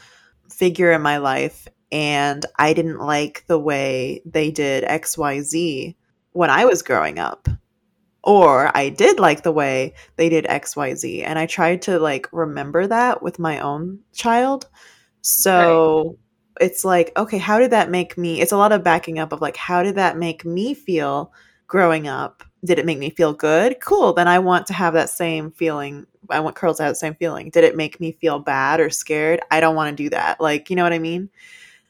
figure 0.49 0.91
in 0.91 1.01
my 1.01 1.17
life 1.17 1.67
and 1.91 2.45
I 2.57 2.73
didn't 2.73 2.99
like 2.99 3.45
the 3.47 3.59
way 3.59 4.21
they 4.25 4.51
did 4.51 4.83
XYZ 4.83 5.95
when 6.31 6.49
I 6.49 6.65
was 6.65 6.81
growing 6.81 7.19
up 7.19 7.47
or 8.25 8.75
I 8.75 8.89
did 8.89 9.19
like 9.19 9.43
the 9.43 9.51
way 9.51 9.93
they 10.15 10.29
did 10.29 10.45
XYZ. 10.45 11.23
And 11.25 11.37
I 11.37 11.45
tried 11.45 11.83
to 11.83 11.99
like 11.99 12.27
remember 12.31 12.87
that 12.87 13.21
with 13.21 13.37
my 13.37 13.59
own 13.59 13.99
child. 14.13 14.67
So 15.21 16.17
right. 16.59 16.67
it's 16.67 16.83
like, 16.83 17.11
okay, 17.15 17.37
how 17.37 17.59
did 17.59 17.71
that 17.71 17.91
make 17.91 18.17
me? 18.17 18.41
It's 18.41 18.51
a 18.51 18.57
lot 18.57 18.71
of 18.71 18.83
backing 18.83 19.19
up 19.19 19.31
of 19.31 19.41
like, 19.41 19.55
how 19.55 19.83
did 19.83 19.95
that 19.95 20.17
make 20.17 20.43
me 20.43 20.73
feel 20.73 21.31
growing 21.67 22.07
up? 22.07 22.43
Did 22.65 22.79
it 22.79 22.85
make 22.85 22.97
me 22.97 23.11
feel 23.11 23.31
good? 23.31 23.79
Cool. 23.79 24.13
Then 24.13 24.27
I 24.27 24.39
want 24.39 24.65
to 24.67 24.73
have 24.73 24.95
that 24.95 25.11
same 25.11 25.51
feeling. 25.51 26.07
I 26.31 26.39
want 26.39 26.55
curls 26.55 26.77
to 26.77 26.83
have 26.83 26.91
the 26.91 26.95
same 26.95 27.13
feeling. 27.13 27.51
Did 27.51 27.63
it 27.63 27.77
make 27.77 27.99
me 27.99 28.11
feel 28.13 28.39
bad 28.39 28.79
or 28.79 28.89
scared? 28.89 29.39
I 29.51 29.59
don't 29.59 29.75
want 29.75 29.95
to 29.95 30.03
do 30.03 30.09
that. 30.09 30.41
Like, 30.41 30.71
you 30.71 30.75
know 30.75 30.83
what 30.83 30.93
I 30.93 30.99
mean? 30.99 31.29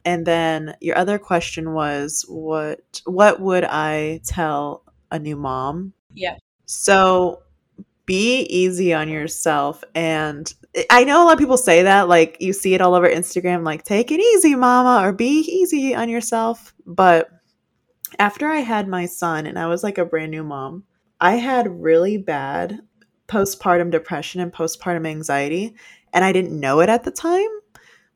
And 0.03 0.25
then 0.25 0.75
your 0.81 0.97
other 0.97 1.17
question 1.17 1.73
was 1.73 2.25
what 2.27 3.01
what 3.05 3.39
would 3.39 3.63
I 3.63 4.19
tell 4.25 4.83
a 5.11 5.17
new 5.17 5.35
mom 5.35 5.93
yeah. 6.15 6.37
So 6.65 7.43
be 8.05 8.41
easy 8.41 8.93
on 8.93 9.09
yourself. 9.09 9.83
And 9.93 10.51
I 10.89 11.03
know 11.03 11.23
a 11.23 11.25
lot 11.25 11.33
of 11.33 11.39
people 11.39 11.57
say 11.57 11.83
that, 11.83 12.07
like 12.07 12.37
you 12.39 12.53
see 12.53 12.73
it 12.73 12.81
all 12.81 12.95
over 12.95 13.07
Instagram, 13.07 13.63
like 13.63 13.83
take 13.83 14.11
it 14.11 14.19
easy, 14.19 14.55
mama, 14.55 15.05
or 15.05 15.13
be 15.13 15.39
easy 15.39 15.95
on 15.95 16.09
yourself. 16.09 16.73
But 16.85 17.29
after 18.19 18.47
I 18.47 18.59
had 18.59 18.87
my 18.87 19.05
son 19.05 19.45
and 19.45 19.57
I 19.57 19.67
was 19.67 19.83
like 19.83 19.97
a 19.97 20.05
brand 20.05 20.31
new 20.31 20.43
mom, 20.43 20.83
I 21.19 21.35
had 21.35 21.81
really 21.81 22.17
bad 22.17 22.79
postpartum 23.27 23.89
depression 23.89 24.41
and 24.41 24.53
postpartum 24.53 25.07
anxiety, 25.07 25.75
and 26.13 26.23
I 26.23 26.31
didn't 26.31 26.59
know 26.59 26.81
it 26.81 26.89
at 26.89 27.03
the 27.03 27.11
time. 27.11 27.49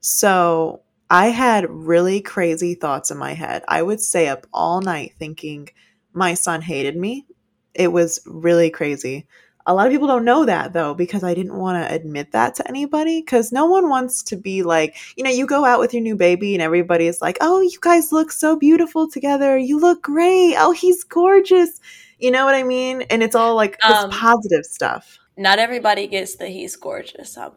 So 0.01 0.82
I 1.10 1.27
had 1.27 1.70
really 1.70 2.22
crazy 2.22 2.75
thoughts 2.75 3.10
in 3.10 3.18
my 3.18 3.34
head. 3.34 3.63
I 3.68 3.82
would 3.82 4.00
stay 4.00 4.27
up 4.27 4.46
all 4.53 4.82
night 4.82 5.13
thinking 5.18 5.70
my 6.13 6.34
son 6.36 6.62
hated 6.62 6.96
me 6.96 7.25
it 7.74 7.92
was 7.92 8.20
really 8.26 8.70
crazy. 8.70 9.28
A 9.66 9.74
lot 9.74 9.86
of 9.86 9.92
people 9.94 10.08
don't 10.08 10.26
know 10.26 10.46
that 10.46 10.74
though, 10.74 10.94
because 10.94 11.24
I 11.24 11.34
didn't 11.34 11.58
want 11.58 11.78
to 11.78 11.94
admit 11.94 12.32
that 12.32 12.56
to 12.56 12.68
anybody. 12.68 13.22
Because 13.22 13.52
no 13.52 13.66
one 13.66 13.90
wants 13.90 14.24
to 14.24 14.36
be 14.36 14.64
like, 14.64 14.98
you 15.16 15.24
know, 15.24 15.30
you 15.30 15.46
go 15.46 15.64
out 15.66 15.80
with 15.80 15.94
your 15.94 16.02
new 16.02 16.16
baby 16.16 16.56
and 16.56 16.62
everybody's 16.62 17.22
like, 17.22 17.38
oh, 17.42 17.62
you 17.62 17.78
guys 17.82 18.12
look 18.12 18.32
so 18.32 18.56
beautiful 18.56 19.08
together. 19.08 19.58
You 19.58 19.80
look 19.80 20.02
great. 20.02 20.56
Oh, 20.58 20.72
he's 20.72 21.04
gorgeous. 21.04 21.80
You 22.18 22.32
know 22.32 22.46
what 22.46 22.56
I 22.56 22.64
mean? 22.64 23.04
And 23.04 23.22
it's 23.22 23.36
all 23.36 23.56
like 23.56 23.78
this 23.88 23.98
um, 23.98 24.10
positive 24.10 24.66
stuff. 24.66 25.20
Not 25.38 25.60
everybody 25.60 26.08
gets 26.08 26.36
that 26.38 26.50
he's 26.50 26.76
gorgeous. 26.76 27.38
I'll 27.38 27.56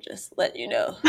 just 0.00 0.34
let 0.36 0.56
you 0.56 0.68
know. 0.68 0.96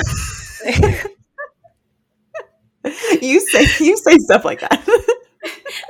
you 3.21 3.39
say 3.41 3.85
you 3.85 3.97
say 3.97 4.17
stuff 4.17 4.45
like 4.45 4.61
that. 4.61 4.83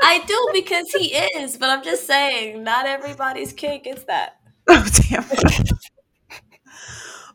I 0.04 0.24
do 0.26 0.50
because 0.54 0.90
he 0.92 1.16
is, 1.16 1.58
but 1.58 1.70
I'm 1.70 1.84
just 1.84 2.06
saying, 2.06 2.64
not 2.64 2.86
everybody's 2.86 3.54
kid 3.54 3.86
is 3.86 4.04
that. 4.06 4.38
Oh 4.70 4.86
damn. 5.10 5.24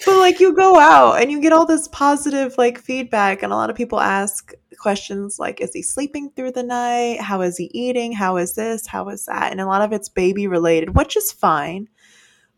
but 0.05 0.19
like 0.19 0.39
you 0.39 0.55
go 0.55 0.79
out 0.79 1.23
and 1.23 1.31
you 1.31 1.41
get 1.41 1.55
all 1.55 1.65
this 1.65 1.89
positive 1.89 2.55
like 2.59 2.79
feedback 2.79 3.43
and 3.43 3.53
a 3.53 3.57
lot 3.57 3.71
of 3.71 3.77
people 3.77 4.01
ask 4.01 4.53
questions 4.79 5.39
like 5.39 5.61
is 5.63 5.73
he 5.73 5.81
sleeping 5.81 6.31
through 6.37 6.53
the 6.53 6.63
night? 6.63 7.21
How 7.21 7.41
is 7.41 7.57
he 7.57 7.71
eating? 7.73 8.13
How 8.13 8.37
is 8.37 8.55
this? 8.55 8.87
How 8.87 9.09
is 9.09 9.25
that? 9.25 9.51
And 9.51 9.63
a 9.63 9.67
lot 9.67 9.81
of 9.81 9.93
it's 9.93 10.11
baby 10.11 10.47
related 10.47 10.95
which 10.95 11.17
is 11.17 11.33
fine 11.33 11.89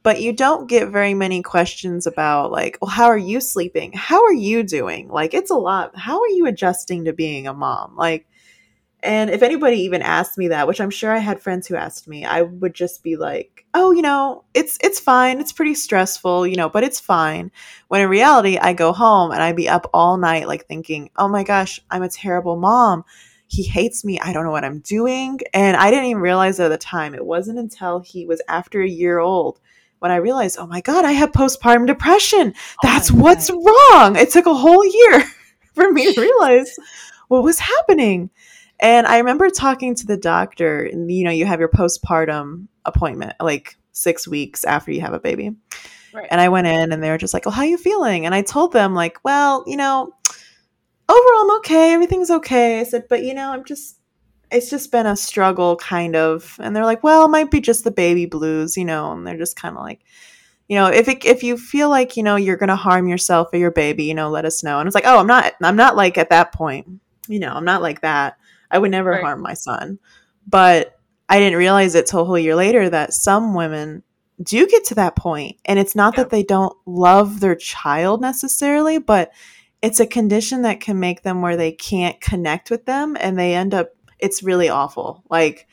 but 0.03 0.21
you 0.21 0.33
don't 0.33 0.69
get 0.69 0.91
very 0.91 1.15
many 1.15 1.43
questions 1.43 2.07
about 2.07 2.53
like 2.53 2.79
well 2.81 2.91
how 2.91 3.07
are 3.07 3.17
you 3.19 3.41
sleeping? 3.41 3.93
How 3.93 4.25
are 4.25 4.35
you 4.35 4.63
doing? 4.63 5.09
Like 5.09 5.35
it's 5.35 5.51
a 5.51 5.57
lot. 5.57 5.97
How 5.97 6.21
are 6.21 6.29
you 6.29 6.47
adjusting 6.47 7.05
to 7.05 7.13
being 7.13 7.47
a 7.47 7.55
mom? 7.55 7.97
Like 7.97 8.27
and 9.05 9.29
if 9.31 9.43
anybody 9.43 9.77
even 9.83 10.01
asked 10.03 10.39
me 10.39 10.49
that, 10.49 10.67
which 10.67 10.81
I'm 10.81 10.91
sure 10.91 11.13
I 11.13 11.19
had 11.19 11.41
friends 11.41 11.67
who 11.67 11.77
asked 11.77 12.09
me, 12.09 12.25
I 12.25 12.43
would 12.43 12.75
just 12.75 13.03
be 13.03 13.17
like, 13.17 13.67
"Oh, 13.75 13.93
you 13.93 14.01
know, 14.03 14.45
it's 14.55 14.79
it's 14.83 14.99
fine. 14.99 15.41
It's 15.41 15.53
pretty 15.53 15.75
stressful, 15.75 16.47
you 16.47 16.57
know, 16.57 16.71
but 16.71 16.85
it's 16.85 17.01
fine." 17.01 17.53
When 17.89 18.01
in 18.01 18.09
reality, 18.09 18.57
I 18.57 18.73
go 18.73 18.93
home 18.93 19.31
and 19.31 19.43
I'd 19.43 19.57
be 19.57 19.69
up 19.69 19.91
all 19.93 20.17
night 20.17 20.49
like 20.49 20.67
thinking, 20.67 21.11
"Oh 21.17 21.29
my 21.29 21.45
gosh, 21.45 21.81
I'm 21.91 22.03
a 22.03 22.09
terrible 22.09 22.57
mom. 22.57 23.05
He 23.47 23.63
hates 23.63 24.05
me. 24.05 24.19
I 24.21 24.33
don't 24.33 24.45
know 24.45 24.51
what 24.51 24.65
I'm 24.65 24.81
doing." 24.81 25.39
And 25.53 25.77
I 25.77 25.91
didn't 25.91 26.07
even 26.07 26.23
realize 26.23 26.59
at 26.59 26.69
the 26.69 26.79
time. 26.79 27.15
It 27.15 27.27
wasn't 27.27 27.59
until 27.59 28.01
he 28.01 28.25
was 28.27 28.41
after 28.49 28.81
a 28.83 28.89
year 28.89 29.19
old 29.19 29.61
when 29.99 30.13
I 30.13 30.17
realized, 30.17 30.57
"Oh 30.59 30.67
my 30.67 30.81
god, 30.81 31.05
I 31.05 31.13
have 31.13 31.33
postpartum 31.33 31.87
depression. 31.87 32.55
That's 32.83 33.11
oh 33.11 33.17
what's 33.17 33.51
god. 33.51 33.65
wrong." 33.67 34.17
It 34.17 34.31
took 34.31 34.47
a 34.47 34.55
whole 34.55 34.85
year 35.01 35.25
for 35.75 35.93
me 35.93 36.13
to 36.15 36.21
realize 36.21 36.75
what 37.29 37.43
was 37.45 37.59
happening. 37.59 38.31
And 38.85 39.07
I 39.07 39.17
remember 39.17 39.49
talking 39.49 39.95
to 39.95 40.07
the 40.07 40.19
doctor, 40.19 40.83
and 40.83 41.11
you 41.11 41.25
know, 41.25 41.31
you 41.31 41.47
have 41.47 41.59
your 41.59 41.71
postpartum 41.71 42.69
appointment 42.85 43.33
like 43.41 43.79
six 43.93 44.29
weeks 44.29 44.63
after 44.63 44.93
you 44.93 45.01
have 45.01 45.15
a 45.15 45.19
baby. 45.19 45.53
Right. 46.13 46.29
And 46.31 46.39
I 46.39 46.51
went 46.51 46.67
in 46.67 46.93
and 46.93 47.03
they 47.03 47.09
were 47.09 47.17
just 47.17 47.33
like, 47.33 47.47
Well, 47.47 47.55
how 47.55 47.63
are 47.63 47.67
you 47.67 47.79
feeling? 47.79 48.27
And 48.27 48.35
I 48.35 48.43
told 48.43 48.75
them, 48.75 48.95
like, 48.95 49.25
well, 49.25 49.65
you 49.67 49.79
know, 49.79 50.13
overall 51.09 51.41
I'm 51.41 51.57
okay, 51.61 51.95
everything's 51.95 52.31
okay. 52.31 52.81
I 52.81 52.83
said, 52.83 53.07
but 53.09 53.25
you 53.25 53.33
know, 53.33 53.53
I'm 53.53 53.65
just 53.65 54.01
it's 54.53 54.69
just 54.69 54.93
been 54.93 55.07
a 55.07 55.17
struggle 55.17 55.77
kind 55.77 56.15
of. 56.15 56.55
And 56.61 56.77
they're 56.77 56.85
like, 56.85 57.03
Well, 57.03 57.25
it 57.25 57.31
might 57.31 57.51
be 57.51 57.63
just 57.63 57.85
the 57.85 57.91
baby 57.91 58.27
blues, 58.27 58.77
you 58.77 58.85
know, 58.85 59.13
and 59.13 59.27
they're 59.27 59.39
just 59.39 59.57
kind 59.57 59.79
of 59.79 59.83
like 59.83 60.01
you 60.69 60.77
know, 60.77 60.89
if 60.89 61.09
it, 61.09 61.25
if 61.25 61.43
you 61.43 61.57
feel 61.57 61.89
like 61.89 62.19
you 62.19 62.23
know 62.23 62.37
you're 62.37 62.59
gonna 62.59 62.77
harm 62.77 63.09
yourself 63.09 63.49
or 63.55 63.57
your 63.57 63.71
baby, 63.71 64.05
you 64.05 64.15
know, 64.15 64.29
let 64.29 64.45
us 64.45 64.63
know. 64.63 64.79
And 64.79 64.87
it's 64.87 64.95
like, 64.95 65.07
oh, 65.07 65.19
I'm 65.19 65.27
not, 65.27 65.55
I'm 65.63 65.77
not 65.77 65.97
like 65.97 66.19
at 66.19 66.29
that 66.29 66.53
point, 66.53 66.87
you 67.29 67.39
know, 67.39 67.55
I'm 67.55 67.65
not 67.65 67.81
like 67.81 68.03
that. 68.03 68.37
I 68.75 68.79
would 68.79 68.91
never 68.91 69.11
right. 69.11 69.23
harm 69.23 69.41
my 69.41 69.55
son. 69.55 69.99
But 70.47 70.99
I 71.29 71.39
didn't 71.39 71.59
realize 71.59 71.95
it 71.95 72.07
till 72.07 72.21
a 72.21 72.25
whole 72.25 72.39
year 72.39 72.57
later 72.57 72.91
that 72.91 73.15
some 73.15 73.55
women 73.55 74.03
do 74.43 74.67
get 74.67 74.85
to 74.85 74.95
that 74.97 75.17
point 75.17 75.57
and 75.65 75.79
it's 75.79 75.95
not 75.95 76.15
yeah. 76.15 76.25
that 76.25 76.31
they 76.31 76.43
don't 76.43 76.77
love 76.87 77.41
their 77.41 77.55
child 77.55 78.21
necessarily 78.21 78.99
but 78.99 79.31
it's 79.81 80.01
a 80.01 80.07
condition 80.07 80.63
that 80.63 80.81
can 80.81 80.99
make 80.99 81.23
them 81.23 81.41
where 81.41 81.57
they 81.57 81.71
can't 81.71 82.21
connect 82.21 82.69
with 82.71 82.85
them 82.85 83.17
and 83.21 83.39
they 83.39 83.55
end 83.55 83.73
up 83.73 83.91
it's 84.19 84.43
really 84.43 84.69
awful 84.69 85.23
like 85.31 85.69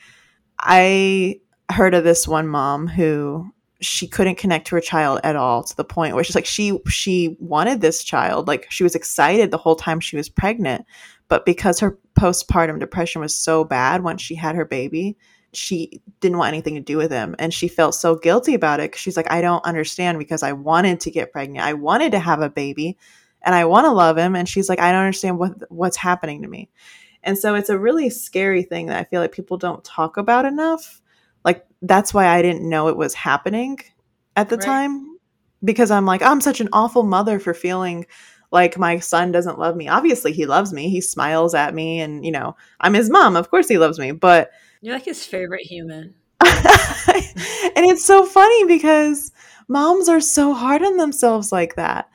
i 0.60 1.40
heard 1.72 1.92
of 1.92 2.04
this 2.04 2.28
one 2.28 2.46
mom 2.46 2.86
who 2.86 3.52
she 3.80 4.06
couldn't 4.06 4.38
connect 4.38 4.68
to 4.68 4.76
her 4.76 4.80
child 4.80 5.18
at 5.24 5.34
all 5.34 5.64
to 5.64 5.76
the 5.76 5.84
point 5.84 6.14
where 6.14 6.22
she's 6.22 6.36
like 6.36 6.46
she 6.46 6.78
she 6.86 7.36
wanted 7.40 7.80
this 7.80 8.04
child 8.04 8.46
like 8.46 8.70
she 8.70 8.84
was 8.84 8.94
excited 8.94 9.50
the 9.50 9.58
whole 9.58 9.74
time 9.74 9.98
she 9.98 10.16
was 10.16 10.28
pregnant 10.28 10.86
but 11.26 11.44
because 11.44 11.80
her 11.80 11.98
postpartum 12.22 12.78
depression 12.78 13.20
was 13.20 13.34
so 13.34 13.64
bad 13.64 14.04
once 14.04 14.22
she 14.22 14.36
had 14.36 14.54
her 14.54 14.64
baby, 14.64 15.16
she 15.52 16.00
didn't 16.20 16.38
want 16.38 16.52
anything 16.52 16.76
to 16.76 16.80
do 16.80 16.96
with 16.96 17.10
him. 17.10 17.34
And 17.40 17.52
she 17.52 17.66
felt 17.66 17.96
so 17.96 18.14
guilty 18.14 18.54
about 18.54 18.78
it. 18.78 18.94
She's 18.94 19.16
like, 19.16 19.30
I 19.30 19.40
don't 19.40 19.64
understand 19.64 20.20
because 20.20 20.44
I 20.44 20.52
wanted 20.52 21.00
to 21.00 21.10
get 21.10 21.32
pregnant. 21.32 21.66
I 21.66 21.74
wanted 21.74 22.12
to 22.12 22.20
have 22.20 22.40
a 22.40 22.48
baby 22.48 22.96
and 23.42 23.56
I 23.56 23.64
want 23.64 23.86
to 23.86 23.90
love 23.90 24.16
him. 24.16 24.36
And 24.36 24.48
she's 24.48 24.68
like, 24.68 24.78
I 24.78 24.92
don't 24.92 25.00
understand 25.00 25.38
what 25.38 25.70
what's 25.70 25.96
happening 25.96 26.42
to 26.42 26.48
me. 26.48 26.70
And 27.24 27.36
so 27.36 27.56
it's 27.56 27.70
a 27.70 27.78
really 27.78 28.08
scary 28.08 28.62
thing 28.62 28.86
that 28.86 29.00
I 29.00 29.04
feel 29.04 29.20
like 29.20 29.32
people 29.32 29.56
don't 29.56 29.82
talk 29.82 30.16
about 30.16 30.44
enough. 30.44 31.02
Like 31.44 31.66
that's 31.82 32.14
why 32.14 32.28
I 32.28 32.40
didn't 32.40 32.68
know 32.68 32.86
it 32.86 32.96
was 32.96 33.14
happening 33.14 33.78
at 34.36 34.48
the 34.48 34.56
right. 34.58 34.64
time 34.64 35.18
because 35.64 35.90
I'm 35.90 36.06
like, 36.06 36.22
I'm 36.22 36.40
such 36.40 36.60
an 36.60 36.68
awful 36.72 37.02
mother 37.02 37.40
for 37.40 37.52
feeling 37.52 38.06
like 38.52 38.78
my 38.78 38.98
son 38.98 39.32
doesn't 39.32 39.58
love 39.58 39.76
me. 39.76 39.88
Obviously, 39.88 40.32
he 40.32 40.46
loves 40.46 40.72
me. 40.72 40.90
He 40.90 41.00
smiles 41.00 41.54
at 41.54 41.74
me, 41.74 42.00
and 42.00 42.24
you 42.24 42.30
know, 42.30 42.54
I'm 42.80 42.94
his 42.94 43.10
mom. 43.10 43.34
Of 43.34 43.50
course, 43.50 43.66
he 43.66 43.78
loves 43.78 43.98
me. 43.98 44.12
But 44.12 44.50
you're 44.82 44.94
like 44.94 45.04
his 45.04 45.24
favorite 45.24 45.66
human. 45.66 46.14
and 46.44 47.86
it's 47.86 48.04
so 48.04 48.26
funny 48.26 48.64
because 48.66 49.32
moms 49.68 50.08
are 50.08 50.20
so 50.20 50.52
hard 50.52 50.82
on 50.82 50.96
themselves 50.98 51.50
like 51.50 51.76
that. 51.76 52.10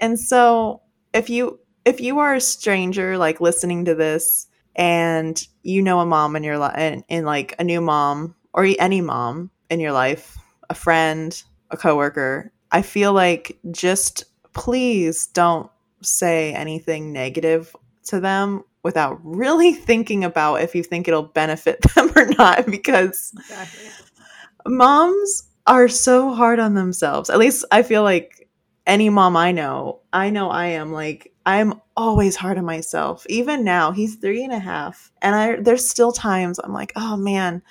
And 0.00 0.18
so 0.18 0.80
if 1.12 1.28
you 1.28 1.60
if 1.84 2.00
you 2.00 2.18
are 2.18 2.34
a 2.34 2.40
stranger 2.40 3.18
like 3.18 3.40
listening 3.40 3.84
to 3.84 3.94
this 3.94 4.46
and 4.74 5.46
you 5.62 5.82
know 5.82 6.00
a 6.00 6.06
mom 6.06 6.34
in 6.34 6.42
your 6.42 6.56
life 6.56 6.78
in, 6.78 7.04
in 7.08 7.24
like 7.24 7.54
a 7.58 7.64
new 7.64 7.80
mom 7.80 8.34
or 8.54 8.66
any 8.78 9.00
mom 9.00 9.50
in 9.68 9.80
your 9.80 9.92
life, 9.92 10.38
a 10.70 10.74
friend, 10.74 11.42
a 11.70 11.76
coworker, 11.76 12.52
I 12.70 12.82
feel 12.82 13.12
like 13.12 13.58
just 13.70 14.24
please 14.52 15.26
don't 15.26 15.70
say 16.04 16.52
anything 16.54 17.12
negative 17.12 17.74
to 18.04 18.20
them 18.20 18.64
without 18.82 19.18
really 19.24 19.72
thinking 19.88 20.24
about 20.24 20.62
if 20.62 20.74
you 20.74 20.82
think 20.82 21.08
it'll 21.08 21.22
benefit 21.22 21.80
them 21.94 22.10
or 22.16 22.26
not 22.26 22.66
because 22.66 23.32
exactly. 23.36 23.88
moms 24.66 25.48
are 25.66 25.88
so 25.88 26.32
hard 26.34 26.60
on 26.60 26.74
themselves. 26.74 27.30
At 27.30 27.38
least 27.38 27.64
I 27.70 27.82
feel 27.82 28.02
like 28.02 28.48
any 28.86 29.08
mom 29.08 29.36
I 29.36 29.52
know, 29.52 30.00
I 30.12 30.30
know 30.30 30.50
I 30.50 30.66
am 30.66 30.92
like 30.92 31.32
I'm 31.46 31.80
always 31.96 32.36
hard 32.36 32.58
on 32.58 32.64
myself. 32.64 33.26
Even 33.28 33.64
now, 33.64 33.92
he's 33.92 34.16
three 34.16 34.44
and 34.44 34.52
a 34.52 34.58
half, 34.58 35.12
and 35.20 35.34
I 35.34 35.56
there's 35.56 35.88
still 35.88 36.12
times 36.12 36.58
I'm 36.58 36.72
like, 36.72 36.92
oh 36.96 37.16
man, 37.16 37.62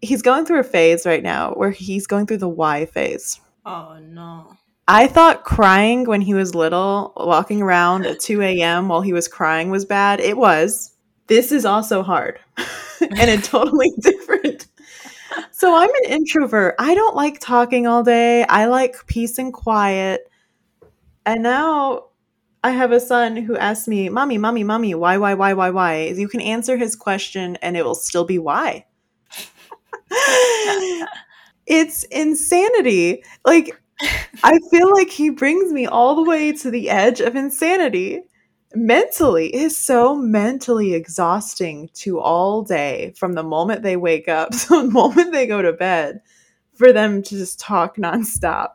he's 0.00 0.22
going 0.22 0.44
through 0.44 0.60
a 0.60 0.64
phase 0.64 1.06
right 1.06 1.22
now 1.22 1.52
where 1.52 1.70
he's 1.70 2.06
going 2.06 2.26
through 2.26 2.38
the 2.38 2.48
why 2.48 2.86
phase. 2.86 3.40
Oh 3.64 3.98
no. 4.00 4.56
I 4.88 5.06
thought 5.06 5.44
crying 5.44 6.04
when 6.04 6.20
he 6.20 6.34
was 6.34 6.54
little, 6.54 7.12
walking 7.16 7.62
around 7.62 8.04
at 8.06 8.20
2 8.20 8.42
a.m. 8.42 8.88
while 8.88 9.00
he 9.00 9.12
was 9.12 9.28
crying 9.28 9.70
was 9.70 9.84
bad. 9.84 10.20
It 10.20 10.36
was. 10.36 10.94
This 11.28 11.52
is 11.52 11.64
also 11.64 12.02
hard 12.02 12.40
and 13.00 13.30
a 13.30 13.38
totally 13.40 13.92
different. 14.00 14.66
So 15.52 15.74
I'm 15.74 15.88
an 15.88 16.10
introvert. 16.10 16.74
I 16.78 16.94
don't 16.94 17.16
like 17.16 17.38
talking 17.38 17.86
all 17.86 18.02
day. 18.02 18.44
I 18.44 18.66
like 18.66 19.06
peace 19.06 19.38
and 19.38 19.52
quiet. 19.52 20.28
And 21.24 21.42
now 21.42 22.06
I 22.64 22.70
have 22.70 22.92
a 22.92 23.00
son 23.00 23.36
who 23.36 23.56
asks 23.56 23.88
me, 23.88 24.08
Mommy, 24.08 24.38
Mommy, 24.38 24.64
Mommy, 24.64 24.94
why, 24.94 25.16
why, 25.18 25.34
why, 25.34 25.54
why, 25.54 25.70
why? 25.70 26.06
You 26.08 26.28
can 26.28 26.40
answer 26.40 26.76
his 26.76 26.96
question 26.96 27.56
and 27.62 27.76
it 27.76 27.84
will 27.84 27.94
still 27.94 28.24
be 28.24 28.38
why. 28.38 28.86
it's 31.66 32.04
insanity. 32.04 33.24
Like, 33.44 33.81
I 34.42 34.58
feel 34.70 34.90
like 34.92 35.10
he 35.10 35.30
brings 35.30 35.72
me 35.72 35.86
all 35.86 36.14
the 36.14 36.28
way 36.28 36.52
to 36.52 36.70
the 36.70 36.90
edge 36.90 37.20
of 37.20 37.36
insanity. 37.36 38.22
Mentally, 38.74 39.54
it 39.54 39.60
is 39.60 39.76
so 39.76 40.14
mentally 40.14 40.94
exhausting 40.94 41.90
to 41.94 42.18
all 42.18 42.62
day 42.62 43.12
from 43.16 43.34
the 43.34 43.42
moment 43.42 43.82
they 43.82 43.96
wake 43.96 44.28
up 44.28 44.50
to 44.58 44.68
the 44.68 44.90
moment 44.90 45.32
they 45.32 45.46
go 45.46 45.62
to 45.62 45.72
bed 45.72 46.20
for 46.74 46.92
them 46.92 47.22
to 47.22 47.36
just 47.36 47.60
talk 47.60 47.96
nonstop. 47.96 48.70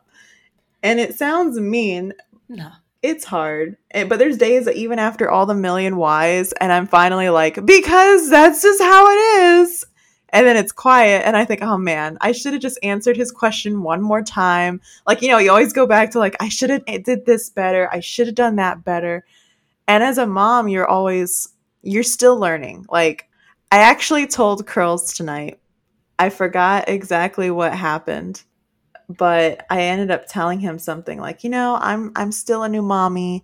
And 0.82 1.00
it 1.00 1.16
sounds 1.16 1.58
mean. 1.58 2.14
No. 2.48 2.70
It's 3.00 3.24
hard. 3.24 3.76
Eh, 3.92 4.04
but 4.04 4.18
there's 4.18 4.36
days 4.36 4.64
that 4.64 4.76
even 4.76 4.98
after 4.98 5.30
all 5.30 5.46
the 5.46 5.54
million 5.54 5.96
whys, 5.96 6.52
and 6.52 6.72
I'm 6.72 6.86
finally 6.86 7.28
like, 7.28 7.64
because 7.64 8.28
that's 8.28 8.62
just 8.62 8.82
how 8.82 9.08
it 9.08 9.60
is 9.60 9.84
and 10.30 10.46
then 10.46 10.56
it's 10.56 10.72
quiet 10.72 11.22
and 11.24 11.36
i 11.36 11.44
think 11.44 11.62
oh 11.62 11.78
man 11.78 12.18
i 12.20 12.32
should 12.32 12.52
have 12.52 12.62
just 12.62 12.78
answered 12.82 13.16
his 13.16 13.30
question 13.30 13.82
one 13.82 14.02
more 14.02 14.22
time. 14.22 14.80
Like 15.06 15.22
you 15.22 15.28
know 15.28 15.38
you 15.38 15.50
always 15.50 15.72
go 15.72 15.86
back 15.86 16.10
to 16.12 16.18
like 16.18 16.36
i 16.40 16.48
should 16.48 16.70
have 16.70 16.82
eh, 16.86 16.98
did 16.98 17.26
this 17.26 17.50
better. 17.50 17.88
I 17.92 18.00
should 18.00 18.26
have 18.26 18.36
done 18.36 18.56
that 18.56 18.84
better. 18.84 19.24
And 19.86 20.02
as 20.02 20.18
a 20.18 20.26
mom 20.26 20.68
you're 20.68 20.86
always 20.86 21.48
you're 21.82 22.02
still 22.02 22.38
learning. 22.38 22.86
Like 22.90 23.28
i 23.72 23.78
actually 23.78 24.26
told 24.26 24.66
curls 24.66 25.14
tonight. 25.14 25.60
I 26.18 26.30
forgot 26.30 26.88
exactly 26.88 27.50
what 27.50 27.74
happened 27.74 28.42
but 29.10 29.64
i 29.70 29.80
ended 29.84 30.10
up 30.10 30.26
telling 30.28 30.60
him 30.60 30.78
something 30.78 31.18
like 31.18 31.42
you 31.42 31.48
know 31.48 31.78
i'm 31.80 32.12
i'm 32.14 32.30
still 32.30 32.62
a 32.62 32.68
new 32.68 32.82
mommy 32.82 33.42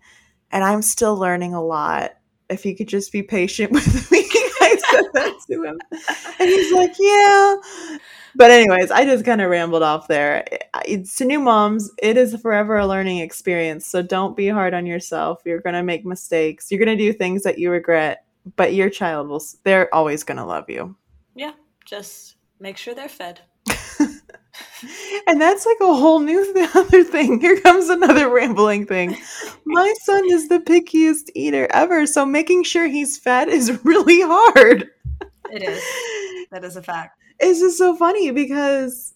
and 0.54 0.64
i'm 0.64 0.80
still 0.80 1.16
learning 1.16 1.52
a 1.52 1.62
lot. 1.62 2.12
If 2.48 2.64
you 2.64 2.76
could 2.76 2.88
just 2.88 3.12
be 3.12 3.22
patient 3.22 3.72
with 3.72 4.10
me 4.10 4.23
that 5.12 5.38
to 5.50 5.64
him. 5.64 5.78
And 6.38 6.48
he's 6.48 6.72
like, 6.72 6.94
yeah. 6.98 7.56
But 8.36 8.50
anyways, 8.50 8.90
I 8.90 9.04
just 9.04 9.24
kind 9.24 9.40
of 9.40 9.50
rambled 9.50 9.82
off 9.82 10.08
there. 10.08 10.44
It's 10.84 11.16
to 11.16 11.24
new 11.24 11.40
moms, 11.40 11.90
it 12.02 12.16
is 12.16 12.34
forever 12.40 12.78
a 12.78 12.86
learning 12.86 13.18
experience. 13.18 13.86
So 13.86 14.02
don't 14.02 14.36
be 14.36 14.48
hard 14.48 14.74
on 14.74 14.86
yourself. 14.86 15.42
You're 15.44 15.60
going 15.60 15.74
to 15.74 15.82
make 15.82 16.04
mistakes. 16.04 16.70
You're 16.70 16.84
going 16.84 16.96
to 16.96 17.04
do 17.04 17.12
things 17.12 17.44
that 17.44 17.58
you 17.58 17.70
regret, 17.70 18.24
but 18.56 18.74
your 18.74 18.90
child 18.90 19.28
will 19.28 19.42
they're 19.62 19.94
always 19.94 20.24
going 20.24 20.38
to 20.38 20.44
love 20.44 20.68
you. 20.68 20.96
Yeah, 21.34 21.52
just 21.84 22.36
make 22.58 22.76
sure 22.76 22.94
they're 22.94 23.08
fed. 23.08 23.40
And 25.26 25.40
that's 25.40 25.64
like 25.64 25.78
a 25.80 25.94
whole 25.94 26.20
new 26.20 26.52
th- 26.52 26.70
other 26.74 27.02
thing. 27.02 27.40
Here 27.40 27.58
comes 27.60 27.88
another 27.88 28.28
rambling 28.28 28.86
thing. 28.86 29.16
My 29.64 29.94
son 30.02 30.24
is 30.30 30.48
the 30.48 30.58
pickiest 30.60 31.30
eater 31.34 31.66
ever, 31.70 32.06
so 32.06 32.26
making 32.26 32.64
sure 32.64 32.86
he's 32.86 33.18
fed 33.18 33.48
is 33.48 33.80
really 33.84 34.20
hard. 34.20 34.90
It 35.50 35.62
is. 35.62 35.82
That 36.50 36.64
is 36.64 36.76
a 36.76 36.82
fact. 36.82 37.18
It's 37.40 37.60
just 37.60 37.78
so 37.78 37.96
funny 37.96 38.30
because 38.30 39.14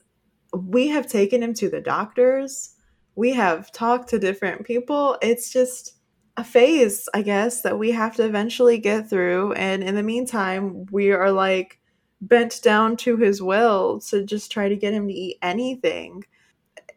we 0.54 0.88
have 0.88 1.06
taken 1.06 1.42
him 1.42 1.54
to 1.54 1.68
the 1.68 1.80
doctors. 1.80 2.74
We 3.14 3.32
have 3.34 3.70
talked 3.72 4.08
to 4.10 4.18
different 4.18 4.64
people. 4.64 5.18
It's 5.20 5.52
just 5.52 5.98
a 6.36 6.44
phase, 6.44 7.08
I 7.12 7.22
guess, 7.22 7.62
that 7.62 7.78
we 7.78 7.90
have 7.90 8.16
to 8.16 8.24
eventually 8.24 8.78
get 8.78 9.10
through. 9.10 9.52
And 9.52 9.82
in 9.82 9.94
the 9.94 10.02
meantime, 10.02 10.86
we 10.90 11.10
are 11.10 11.32
like 11.32 11.78
bent 12.20 12.60
down 12.62 12.96
to 12.98 13.16
his 13.16 13.42
will 13.42 14.00
to 14.00 14.24
just 14.24 14.50
try 14.50 14.68
to 14.68 14.76
get 14.76 14.92
him 14.92 15.08
to 15.08 15.14
eat 15.14 15.38
anything. 15.42 16.24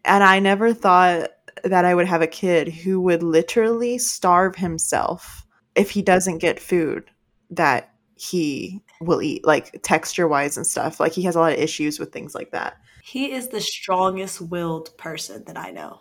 And 0.03 0.23
I 0.23 0.39
never 0.39 0.73
thought 0.73 1.29
that 1.63 1.85
I 1.85 1.93
would 1.93 2.07
have 2.07 2.21
a 2.21 2.27
kid 2.27 2.69
who 2.69 2.99
would 3.01 3.23
literally 3.23 3.97
starve 3.97 4.55
himself 4.55 5.45
if 5.75 5.91
he 5.91 6.01
doesn't 6.01 6.39
get 6.39 6.59
food 6.59 7.09
that 7.51 7.93
he 8.15 8.81
will 8.99 9.21
eat, 9.21 9.45
like 9.45 9.81
texture 9.83 10.27
wise 10.27 10.57
and 10.57 10.65
stuff. 10.65 10.99
Like 10.99 11.11
he 11.11 11.23
has 11.23 11.35
a 11.35 11.39
lot 11.39 11.53
of 11.53 11.59
issues 11.59 11.99
with 11.99 12.11
things 12.11 12.33
like 12.33 12.51
that. 12.51 12.77
He 13.03 13.31
is 13.31 13.47
the 13.49 13.61
strongest 13.61 14.41
willed 14.41 14.95
person 14.97 15.43
that 15.45 15.57
I 15.57 15.71
know. 15.71 15.99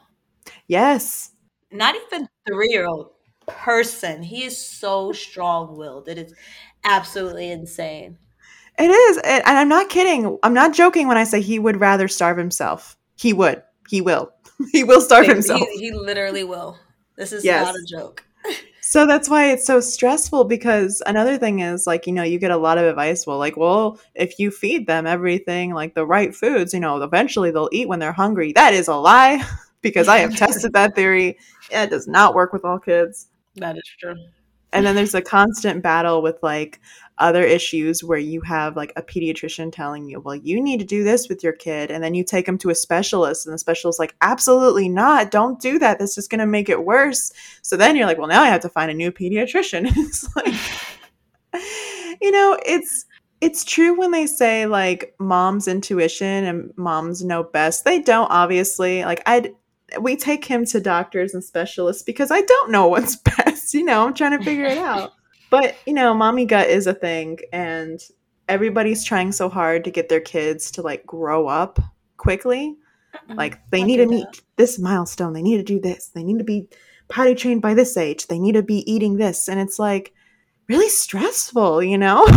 Yes. 0.67 1.33
Not 1.71 1.95
even 1.95 2.29
three 2.47 2.71
year 2.71 2.87
old 2.87 3.13
person. 3.47 4.23
He 4.23 4.45
is 4.45 4.57
so 4.57 5.13
strong 5.13 5.77
willed. 5.77 6.09
It 6.09 6.19
is 6.19 6.35
absolutely 6.85 7.51
insane. 7.51 8.19
It 8.81 8.91
is. 8.91 9.19
And 9.19 9.43
I'm 9.45 9.69
not 9.69 9.89
kidding. 9.91 10.39
I'm 10.43 10.55
not 10.55 10.73
joking 10.75 11.09
when 11.09 11.17
I 11.17 11.25
say 11.25 11.41
he 11.41 11.59
would 11.59 11.79
rather 11.81 12.09
starve 12.09 12.37
himself. 12.39 12.97
He 13.17 13.33
would. 13.33 13.63
He 13.89 14.01
will. 14.01 14.33
He 14.73 14.85
will 14.85 15.01
starve 15.01 15.25
He, 15.27 15.33
himself. 15.33 15.63
he 15.79 15.91
literally 15.93 16.45
will. 16.45 16.79
This 17.17 17.33
is 17.33 17.45
Yes. 17.45 17.65
not 17.67 17.75
a 17.75 17.85
joke. 17.87 18.25
So 18.83 19.07
that's 19.07 19.29
why 19.29 19.53
it's 19.53 19.65
so 19.67 19.79
stressful 19.79 20.45
because 20.45 21.01
another 21.07 21.39
thing 21.39 21.61
is 21.61 21.87
like, 21.87 22.09
you 22.09 22.13
know, 22.13 22.25
you 22.25 22.41
get 22.41 22.51
a 22.51 22.57
lot 22.57 22.77
of 22.77 22.85
advice. 22.87 23.25
Well, 23.25 23.39
like, 23.39 23.57
well, 23.57 24.01
if 24.17 24.41
you 24.41 24.51
feed 24.51 24.89
them 24.89 25.07
everything, 25.07 25.73
like 25.75 25.95
the 25.95 26.05
right 26.05 26.35
foods, 26.35 26.75
you 26.75 26.81
know, 26.81 27.01
eventually 27.01 27.53
they'll 27.53 27.69
eat 27.71 27.87
when 27.87 28.01
they're 28.01 28.11
hungry. 28.11 28.53
That 28.53 28.75
is 28.75 28.89
a 28.89 28.97
lie 28.97 29.45
because 29.81 30.09
I 30.09 30.19
have 30.19 30.35
tested 30.35 30.73
that 30.73 30.97
theory. 30.97 31.39
It 31.71 31.91
does 31.91 32.09
not 32.09 32.35
work 32.35 32.53
with 32.53 32.65
all 32.65 32.81
kids. 32.81 33.29
That 33.57 33.77
is 33.77 33.85
true. 34.01 34.17
And 34.73 34.87
then 34.87 34.95
there's 34.95 35.15
a 35.15 35.23
constant 35.23 35.83
battle 35.83 36.23
with 36.23 36.39
like 36.43 36.81
other 37.21 37.43
issues 37.43 38.03
where 38.03 38.19
you 38.19 38.41
have 38.41 38.77
like 38.77 38.93
a 38.97 39.03
pediatrician 39.03 39.71
telling 39.71 40.09
you, 40.09 40.21
well, 40.21 40.35
you 40.35 40.61
need 40.61 40.81
to 40.81 40.87
do 40.87 41.05
this 41.05 41.29
with 41.29 41.45
your 41.45 41.53
kid. 41.53 41.91
And 41.91 42.03
then 42.03 42.15
you 42.15 42.25
take 42.25 42.47
them 42.47 42.59
to 42.59 42.71
a 42.71 42.75
specialist, 42.75 43.47
and 43.47 43.55
the 43.55 43.59
specialist's 43.59 44.01
like, 44.01 44.17
absolutely 44.23 44.89
not. 44.89 45.31
Don't 45.31 45.61
do 45.61 45.79
that. 45.79 45.99
That's 45.99 46.15
just 46.15 46.31
going 46.31 46.41
to 46.41 46.47
make 46.47 46.69
it 46.69 46.85
worse. 46.85 47.33
So 47.63 47.77
then 47.77 47.97
you're 47.97 48.07
like, 48.07 48.19
well, 48.19 48.29
now 48.29 48.43
I 48.43 48.49
have 48.49 48.63
to 48.63 48.69
find 48.69 48.91
a 48.91 48.95
new 48.95 49.13
pediatrician. 49.13 49.91
it's 49.97 50.35
like, 50.35 50.55
you 52.21 52.31
know, 52.31 52.59
it's. 52.65 53.05
It's 53.43 53.65
true 53.65 53.99
when 53.99 54.11
they 54.11 54.27
say 54.27 54.67
like 54.67 55.15
mom's 55.19 55.67
intuition 55.67 56.45
and 56.45 56.75
moms 56.77 57.25
know 57.25 57.43
best. 57.43 57.87
They 57.87 57.99
don't 57.99 58.31
obviously. 58.31 59.03
Like 59.03 59.23
I 59.25 59.55
we 60.01 60.17
take 60.17 60.45
him 60.45 60.65
to 60.67 60.81
doctors 60.81 61.35
and 61.35 61.43
specialists 61.43 62.03
because 62.03 62.31
I 62.31 62.41
don't 62.43 62.71
know 62.71 62.87
what's 62.95 63.17
best. 63.17 63.75
You 63.75 63.85
know, 63.85 64.07
I'm 64.07 64.15
trying 64.15 64.39
to 64.39 64.45
figure 64.45 64.67
it 64.67 64.79
out. 64.79 65.13
But, 65.51 65.75
you 65.85 65.95
know, 65.95 66.15
mommy 66.15 66.45
gut 66.47 66.69
is 66.69 66.87
a 66.87 66.95
thing 66.95 67.41
and 67.53 68.01
everybody's 68.49 69.03
trying 69.03 69.33
so 69.33 69.49
hard 69.49 69.83
to 69.83 69.91
get 69.91 70.09
their 70.09 70.21
kids 70.21 70.71
to 70.71 70.81
like 70.83 71.05
grow 71.05 71.49
up 71.49 71.81
quickly. 72.19 72.77
Like 73.29 73.59
they 73.71 73.79
Mm-hmm. 73.81 73.87
Need 73.89 73.97
to 73.97 74.07
meet 74.07 74.43
this 74.55 74.79
milestone. 74.79 75.33
They 75.33 75.43
need 75.43 75.57
to 75.57 75.65
do 75.65 75.81
this. 75.81 76.07
They 76.15 76.23
need 76.23 76.39
to 76.39 76.45
be 76.45 76.69
potty 77.09 77.35
trained 77.35 77.63
by 77.63 77.75
this 77.75 77.97
age. 77.97 78.29
They 78.29 78.39
need 78.39 78.53
to 78.53 78.63
be 78.63 78.89
eating 78.89 79.17
this. 79.17 79.49
And 79.49 79.59
it's 79.59 79.81
like 79.81 80.15
really 80.69 80.89
stressful, 80.89 81.83
you 81.83 81.99
know? 81.99 82.25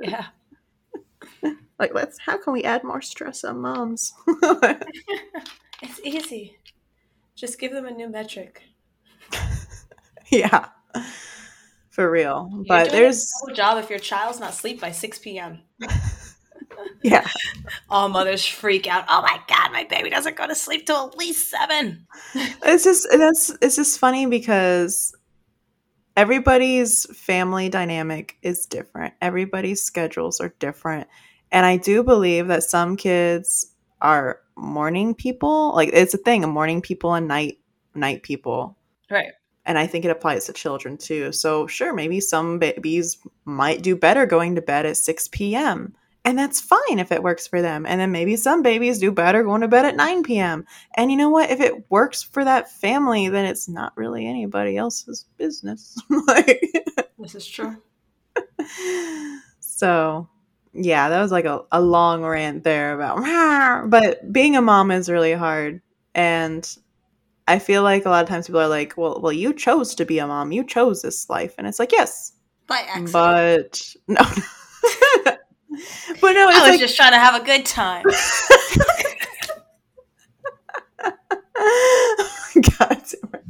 Yeah. 0.00 0.26
like 1.78 1.94
let's 1.94 2.18
how 2.18 2.36
can 2.36 2.52
we 2.52 2.62
add 2.64 2.84
more 2.84 3.00
stress 3.00 3.42
on 3.42 3.62
moms? 3.62 4.12
It's 5.82 6.00
easy. 6.04 6.56
Just 7.34 7.58
give 7.58 7.72
them 7.72 7.86
a 7.86 7.90
new 7.90 8.08
metric. 8.08 8.62
yeah. 10.30 10.68
For 11.90 12.10
real. 12.10 12.48
You're 12.52 12.64
But 12.66 12.90
there's 12.90 13.30
good 13.46 13.56
job 13.56 13.82
if 13.82 13.90
your 13.90 13.98
child's 13.98 14.40
not 14.40 14.50
asleep 14.50 14.80
by 14.80 14.92
6 14.92 15.18
p.m. 15.20 15.60
yeah. 17.02 17.26
All 17.90 18.08
mothers 18.08 18.44
freak 18.44 18.86
out. 18.86 19.04
Oh 19.08 19.22
my 19.22 19.40
god, 19.48 19.72
my 19.72 19.84
baby 19.84 20.10
doesn't 20.10 20.36
go 20.36 20.46
to 20.46 20.54
sleep 20.54 20.86
till 20.86 21.08
at 21.08 21.16
least 21.16 21.50
seven. 21.50 22.06
it's 22.34 22.84
just 22.84 23.06
that's 23.10 23.56
it's 23.60 23.76
just 23.76 23.98
funny 23.98 24.26
because 24.26 25.14
everybody's 26.16 27.06
family 27.16 27.68
dynamic 27.68 28.36
is 28.42 28.66
different 28.66 29.14
everybody's 29.20 29.82
schedules 29.82 30.40
are 30.40 30.54
different 30.60 31.08
and 31.50 31.66
i 31.66 31.76
do 31.76 32.04
believe 32.04 32.46
that 32.46 32.62
some 32.62 32.96
kids 32.96 33.74
are 34.00 34.40
morning 34.56 35.14
people 35.14 35.74
like 35.74 35.90
it's 35.92 36.14
a 36.14 36.18
thing 36.18 36.44
a 36.44 36.46
morning 36.46 36.80
people 36.80 37.14
and 37.14 37.28
night 37.28 37.58
night 37.94 38.22
people. 38.22 38.76
Right. 39.10 39.32
and 39.66 39.78
i 39.78 39.86
think 39.86 40.04
it 40.04 40.10
applies 40.10 40.46
to 40.46 40.52
children 40.52 40.96
too. 40.96 41.32
So 41.32 41.66
sure 41.66 41.92
maybe 41.92 42.20
some 42.20 42.58
babies 42.58 43.18
might 43.44 43.82
do 43.82 43.96
better 43.96 44.26
going 44.26 44.54
to 44.54 44.62
bed 44.62 44.86
at 44.86 44.96
6 44.96 45.28
p.m 45.28 45.94
and 46.26 46.38
that's 46.38 46.58
fine 46.58 46.98
if 46.98 47.12
it 47.12 47.22
works 47.22 47.46
for 47.46 47.60
them. 47.60 47.84
And 47.84 48.00
then 48.00 48.10
maybe 48.10 48.36
some 48.36 48.62
babies 48.62 48.98
do 48.98 49.12
better 49.12 49.42
going 49.42 49.60
to 49.60 49.68
bed 49.68 49.84
at 49.84 49.96
9 49.96 50.22
p.m 50.22 50.64
and 50.96 51.10
you 51.10 51.16
know 51.16 51.30
what? 51.30 51.50
If 51.50 51.60
it 51.60 51.90
works 51.90 52.22
for 52.22 52.44
that 52.44 52.70
family 52.72 53.28
then 53.28 53.44
it's 53.44 53.68
not 53.68 53.96
really 53.96 54.26
anybody 54.26 54.76
else's 54.76 55.26
business. 55.36 56.00
Like 56.26 56.62
This 57.18 57.34
is 57.34 57.46
true. 57.46 57.76
so 59.60 60.28
yeah 60.74 61.08
that 61.08 61.22
was 61.22 61.32
like 61.32 61.44
a, 61.44 61.62
a 61.72 61.80
long 61.80 62.22
rant 62.24 62.64
there 62.64 62.94
about 62.94 63.90
but 63.90 64.32
being 64.32 64.56
a 64.56 64.62
mom 64.62 64.90
is 64.90 65.08
really 65.08 65.32
hard 65.32 65.80
and 66.14 66.76
i 67.48 67.58
feel 67.58 67.82
like 67.82 68.04
a 68.04 68.10
lot 68.10 68.22
of 68.22 68.28
times 68.28 68.46
people 68.46 68.60
are 68.60 68.68
like 68.68 68.94
well 68.96 69.20
well 69.20 69.32
you 69.32 69.52
chose 69.54 69.94
to 69.94 70.04
be 70.04 70.18
a 70.18 70.26
mom 70.26 70.52
you 70.52 70.64
chose 70.64 71.02
this 71.02 71.30
life 71.30 71.54
and 71.58 71.66
it's 71.66 71.78
like 71.78 71.92
yes 71.92 72.32
By 72.66 72.78
accident. 72.88 73.12
but 73.12 73.94
no 74.08 74.20
but 76.20 76.32
no 76.32 76.42
I 76.42 76.46
was 76.46 76.70
like 76.70 76.80
just 76.80 76.96
trying 76.96 77.12
to 77.12 77.18
have 77.18 77.40
a 77.40 77.44
good 77.44 77.64
time. 77.66 78.04
God 82.78 82.88
damn 82.88 83.34
it. 83.34 83.43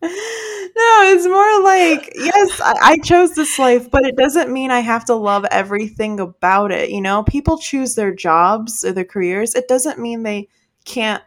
No, 0.00 1.02
it's 1.12 1.26
more 1.26 1.62
like, 1.64 2.12
yes, 2.14 2.60
I, 2.60 2.74
I 2.82 2.96
chose 2.98 3.34
this 3.34 3.58
life, 3.58 3.90
but 3.90 4.04
it 4.04 4.16
doesn't 4.16 4.52
mean 4.52 4.70
I 4.70 4.80
have 4.80 5.04
to 5.06 5.14
love 5.14 5.44
everything 5.50 6.20
about 6.20 6.70
it. 6.70 6.90
You 6.90 7.00
know, 7.00 7.24
people 7.24 7.58
choose 7.58 7.96
their 7.96 8.14
jobs 8.14 8.84
or 8.84 8.92
their 8.92 9.04
careers. 9.04 9.54
It 9.54 9.66
doesn't 9.66 9.98
mean 9.98 10.22
they 10.22 10.48
can't 10.84 11.22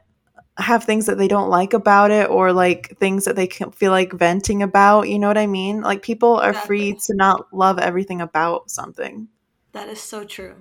have 0.57 0.83
things 0.83 1.05
that 1.07 1.17
they 1.17 1.27
don't 1.27 1.49
like 1.49 1.73
about 1.73 2.11
it 2.11 2.29
or 2.29 2.53
like 2.53 2.97
things 2.99 3.25
that 3.25 3.35
they 3.35 3.47
can 3.47 3.71
feel 3.71 3.91
like 3.91 4.13
venting 4.13 4.63
about. 4.63 5.09
You 5.09 5.19
know 5.19 5.27
what 5.27 5.37
I 5.37 5.47
mean? 5.47 5.81
Like 5.81 6.01
people 6.01 6.37
are 6.37 6.53
free 6.53 6.93
to 6.93 7.15
not 7.15 7.53
love 7.53 7.79
everything 7.79 8.21
about 8.21 8.69
something. 8.69 9.27
That 9.73 9.89
is 9.89 10.01
so 10.01 10.23
true. 10.23 10.55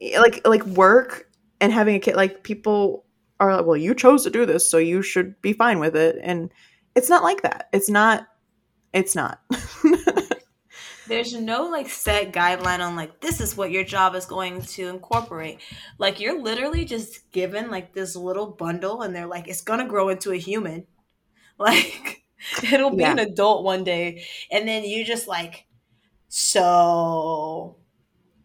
Like 0.00 0.46
like 0.46 0.64
work 0.64 1.30
and 1.60 1.72
having 1.72 1.94
a 1.94 2.00
kid 2.00 2.16
like 2.16 2.42
people 2.42 3.04
are 3.38 3.56
like, 3.56 3.66
well, 3.66 3.76
you 3.76 3.94
chose 3.94 4.24
to 4.24 4.30
do 4.30 4.46
this, 4.46 4.70
so 4.70 4.78
you 4.78 5.02
should 5.02 5.40
be 5.42 5.52
fine 5.52 5.78
with 5.78 5.96
it. 5.96 6.16
And 6.22 6.50
it's 6.96 7.10
not 7.10 7.22
like 7.24 7.42
that. 7.42 7.68
It's 7.72 7.90
not. 7.90 8.28
It's 8.92 9.16
not. 9.16 9.40
There's 11.08 11.32
no 11.34 11.66
like 11.68 11.88
set 11.88 12.32
guideline 12.32 12.80
on 12.80 12.96
like 12.96 13.20
this 13.20 13.40
is 13.40 13.56
what 13.56 13.70
your 13.70 13.84
job 13.84 14.14
is 14.16 14.26
going 14.26 14.62
to 14.62 14.88
incorporate. 14.88 15.60
Like 15.98 16.18
you're 16.20 16.40
literally 16.42 16.84
just 16.84 17.30
given 17.30 17.70
like 17.70 17.92
this 17.94 18.16
little 18.16 18.48
bundle 18.48 19.02
and 19.02 19.14
they're 19.14 19.26
like 19.26 19.46
it's 19.46 19.60
going 19.60 19.78
to 19.78 19.86
grow 19.86 20.08
into 20.08 20.32
a 20.32 20.36
human. 20.36 20.86
Like 21.58 22.22
it'll 22.72 22.96
be 22.96 23.04
Yeah. 23.04 23.12
an 23.12 23.18
adult 23.20 23.64
one 23.64 23.84
day 23.84 24.26
and 24.50 24.68
then 24.68 24.84
you 24.84 25.04
just 25.04 25.28
like 25.28 25.66
so 26.28 27.76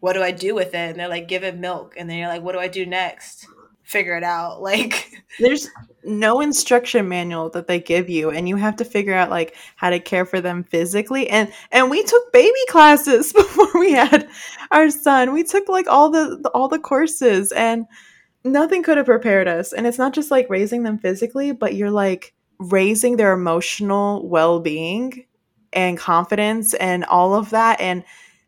what 0.00 0.14
do 0.14 0.22
I 0.22 0.32
do 0.32 0.54
with 0.54 0.68
it? 0.74 0.90
And 0.92 1.00
they're 1.00 1.08
like 1.08 1.28
give 1.28 1.44
it 1.44 1.56
milk 1.58 1.94
and 1.98 2.10
then 2.10 2.18
you're 2.18 2.28
like 2.28 2.42
what 2.42 2.52
do 2.52 2.58
I 2.60 2.68
do 2.68 2.86
next? 2.86 3.46
Figure 3.84 4.16
it 4.16 4.24
out. 4.24 4.62
Like 4.62 5.12
There's 5.38 5.68
no 6.04 6.40
instruction 6.40 7.08
manual 7.08 7.50
that 7.50 7.66
they 7.66 7.80
give 7.80 8.08
you, 8.08 8.30
and 8.30 8.48
you 8.48 8.56
have 8.56 8.76
to 8.76 8.84
figure 8.84 9.14
out 9.14 9.30
like 9.30 9.54
how 9.76 9.90
to 9.90 10.00
care 10.00 10.24
for 10.24 10.40
them 10.40 10.64
physically. 10.64 11.28
And 11.28 11.52
and 11.70 11.90
we 11.90 12.02
took 12.02 12.32
baby 12.32 12.58
classes 12.68 13.32
before 13.32 13.70
we 13.74 13.92
had 13.92 14.28
our 14.70 14.90
son. 14.90 15.32
We 15.32 15.44
took 15.44 15.68
like 15.68 15.86
all 15.88 16.10
the, 16.10 16.38
the 16.42 16.48
all 16.50 16.68
the 16.68 16.78
courses, 16.78 17.52
and 17.52 17.86
nothing 18.44 18.82
could 18.82 18.96
have 18.96 19.06
prepared 19.06 19.48
us. 19.48 19.72
And 19.72 19.86
it's 19.86 19.98
not 19.98 20.12
just 20.12 20.30
like 20.30 20.50
raising 20.50 20.82
them 20.82 20.98
physically, 20.98 21.52
but 21.52 21.74
you're 21.74 21.90
like 21.90 22.34
raising 22.58 23.16
their 23.16 23.32
emotional 23.32 24.28
well 24.28 24.60
being 24.60 25.26
and 25.72 25.98
confidence 25.98 26.74
and 26.74 27.04
all 27.04 27.34
of 27.34 27.50
that. 27.50 27.80
And 27.80 28.04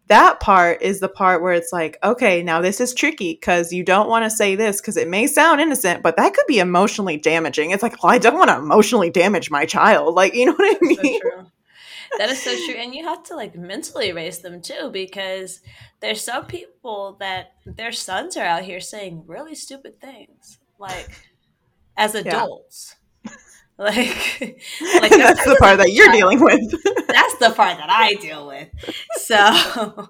that 0.08 0.40
part 0.40 0.82
is 0.82 1.00
the 1.00 1.08
part 1.08 1.42
where 1.42 1.54
it's 1.54 1.72
like, 1.72 1.98
okay, 2.04 2.42
now 2.42 2.60
this 2.60 2.80
is 2.80 2.92
tricky 2.92 3.34
because 3.34 3.72
you 3.72 3.82
don't 3.82 4.08
want 4.08 4.24
to 4.24 4.30
say 4.30 4.54
this 4.54 4.80
because 4.80 4.96
it 4.96 5.08
may 5.08 5.26
sound 5.26 5.60
innocent, 5.60 6.02
but 6.02 6.16
that 6.16 6.34
could 6.34 6.46
be 6.46 6.58
emotionally 6.58 7.16
damaging. 7.16 7.70
It's 7.70 7.82
like, 7.82 8.02
well, 8.02 8.12
I 8.12 8.18
don't 8.18 8.36
want 8.36 8.50
to 8.50 8.58
emotionally 8.58 9.10
damage 9.10 9.50
my 9.50 9.64
child. 9.64 10.14
Like, 10.14 10.34
you 10.34 10.46
know 10.46 10.52
what 10.52 10.76
I 10.76 10.84
mean? 10.84 11.20
So 11.22 11.46
that 12.18 12.28
is 12.28 12.42
so 12.42 12.54
true. 12.66 12.74
And 12.74 12.94
you 12.94 13.04
have 13.04 13.22
to 13.24 13.36
like 13.36 13.56
mentally 13.56 14.12
raise 14.12 14.40
them 14.40 14.60
too, 14.60 14.90
because 14.92 15.60
there's 16.00 16.22
some 16.22 16.46
people 16.46 17.16
that 17.20 17.54
their 17.64 17.92
sons 17.92 18.36
are 18.36 18.44
out 18.44 18.62
here 18.62 18.80
saying 18.80 19.24
really 19.26 19.54
stupid 19.54 20.00
things, 20.00 20.58
like 20.78 21.08
as 21.96 22.14
adults. 22.14 22.96
Yeah. 22.96 23.03
Like, 23.78 23.96
like 25.00 25.10
that's 25.10 25.44
the 25.44 25.56
part 25.58 25.78
that 25.78 25.92
you're 25.92 26.12
dealing 26.12 26.40
with. 26.40 26.60
that's 27.08 27.38
the 27.38 27.50
part 27.50 27.76
that 27.78 27.90
I 27.90 28.14
deal 28.14 28.46
with. 28.46 28.68
So, 29.16 30.08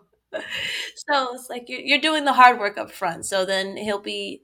so 1.08 1.34
it's 1.34 1.48
like 1.48 1.70
you're, 1.70 1.80
you're 1.80 2.00
doing 2.00 2.26
the 2.26 2.34
hard 2.34 2.58
work 2.58 2.76
up 2.76 2.90
front. 2.90 3.24
So 3.24 3.46
then 3.46 3.78
he'll 3.78 4.02
be 4.02 4.42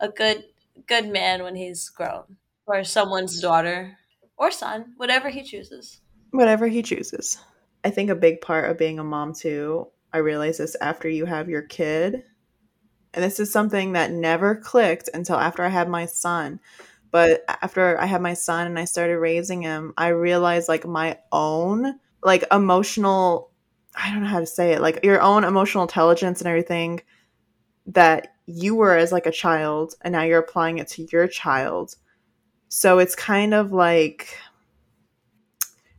a 0.00 0.08
good, 0.08 0.44
good 0.86 1.06
man 1.06 1.42
when 1.42 1.54
he's 1.54 1.90
grown, 1.90 2.38
or 2.64 2.82
someone's 2.82 3.42
daughter 3.42 3.98
or 4.38 4.50
son, 4.50 4.94
whatever 4.96 5.28
he 5.28 5.42
chooses. 5.42 6.00
Whatever 6.30 6.66
he 6.66 6.82
chooses. 6.82 7.38
I 7.84 7.90
think 7.90 8.08
a 8.08 8.14
big 8.14 8.40
part 8.40 8.70
of 8.70 8.78
being 8.78 8.98
a 8.98 9.04
mom 9.04 9.34
too. 9.34 9.88
I 10.14 10.18
realize 10.18 10.58
this 10.58 10.76
after 10.80 11.10
you 11.10 11.26
have 11.26 11.50
your 11.50 11.62
kid, 11.62 12.24
and 13.12 13.22
this 13.22 13.38
is 13.38 13.52
something 13.52 13.92
that 13.92 14.12
never 14.12 14.56
clicked 14.56 15.10
until 15.12 15.36
after 15.36 15.62
I 15.62 15.68
had 15.68 15.90
my 15.90 16.06
son 16.06 16.60
but 17.12 17.44
after 17.48 18.00
I 18.00 18.06
had 18.06 18.22
my 18.22 18.34
son 18.34 18.66
and 18.66 18.78
I 18.78 18.86
started 18.86 19.18
raising 19.18 19.62
him, 19.62 19.94
I 19.96 20.08
realized 20.08 20.68
like 20.68 20.86
my 20.86 21.18
own 21.30 22.00
like 22.24 22.44
emotional 22.50 23.50
I 23.94 24.10
don't 24.10 24.22
know 24.22 24.28
how 24.28 24.40
to 24.40 24.46
say 24.46 24.72
it, 24.72 24.80
like 24.80 25.04
your 25.04 25.20
own 25.20 25.44
emotional 25.44 25.82
intelligence 25.82 26.40
and 26.40 26.48
everything 26.48 27.02
that 27.86 28.34
you 28.46 28.74
were 28.74 28.96
as 28.96 29.12
like 29.12 29.26
a 29.26 29.32
child 29.32 29.94
and 30.00 30.12
now 30.12 30.22
you're 30.22 30.38
applying 30.38 30.78
it 30.78 30.88
to 30.88 31.06
your 31.12 31.28
child. 31.28 31.96
So 32.68 32.98
it's 32.98 33.14
kind 33.14 33.52
of 33.52 33.72
like 33.72 34.38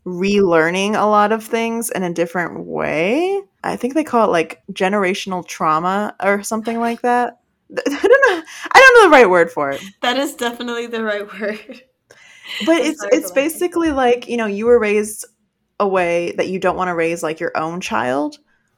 relearning 0.06 0.99
a 0.99 1.06
lot 1.06 1.32
of 1.32 1.43
things 1.43 1.89
in 1.91 2.04
a 2.04 2.13
different 2.13 2.65
way. 2.65 3.41
I 3.63 3.76
think 3.76 3.93
they 3.93 4.04
call 4.04 4.28
it 4.28 4.32
like 4.32 4.62
generational 4.71 5.47
trauma 5.47 6.15
or 6.21 6.43
something 6.43 6.80
like 6.80 7.02
that. 7.02 7.39
I 7.88 8.07
don't 8.07 8.38
know. 8.38 8.43
I 8.71 8.79
don't 8.79 8.95
know 8.95 9.09
the 9.09 9.15
right 9.15 9.29
word 9.29 9.51
for 9.51 9.71
it. 9.71 9.81
That 10.01 10.17
is 10.17 10.36
definitely 10.36 10.88
the 10.88 11.03
right 11.03 11.25
word. 11.39 11.83
But 12.65 12.81
I'm 12.81 12.86
it's 12.86 13.05
it's 13.12 13.31
basically 13.31 13.91
like, 13.91 14.27
you 14.27 14.38
know, 14.38 14.45
you 14.45 14.65
were 14.65 14.79
raised 14.79 15.25
a 15.79 15.88
way 15.88 16.33
that 16.38 16.49
you 16.49 16.59
don't 16.59 16.77
want 16.77 16.89
to 16.89 16.95
raise 16.95 17.23
like 17.23 17.39
your 17.39 17.55
own 17.57 17.81
child. 17.81 18.38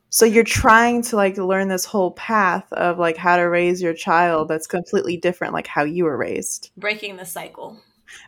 So 0.10 0.26
you're 0.26 0.46
trying 0.46 1.02
to 1.04 1.18
like 1.18 1.38
learn 1.38 1.68
this 1.68 1.84
whole 1.84 2.12
path 2.12 2.72
of 2.72 3.00
like 3.00 3.18
how 3.18 3.36
to 3.36 3.44
raise 3.44 3.82
your 3.82 3.94
child 3.94 4.48
that's 4.48 4.68
completely 4.68 5.18
different 5.18 5.54
like 5.54 5.68
how 5.68 5.84
you 5.84 6.06
were 6.06 6.16
raised. 6.16 6.72
Breaking 6.78 7.18
the 7.18 7.26
cycle. 7.26 7.82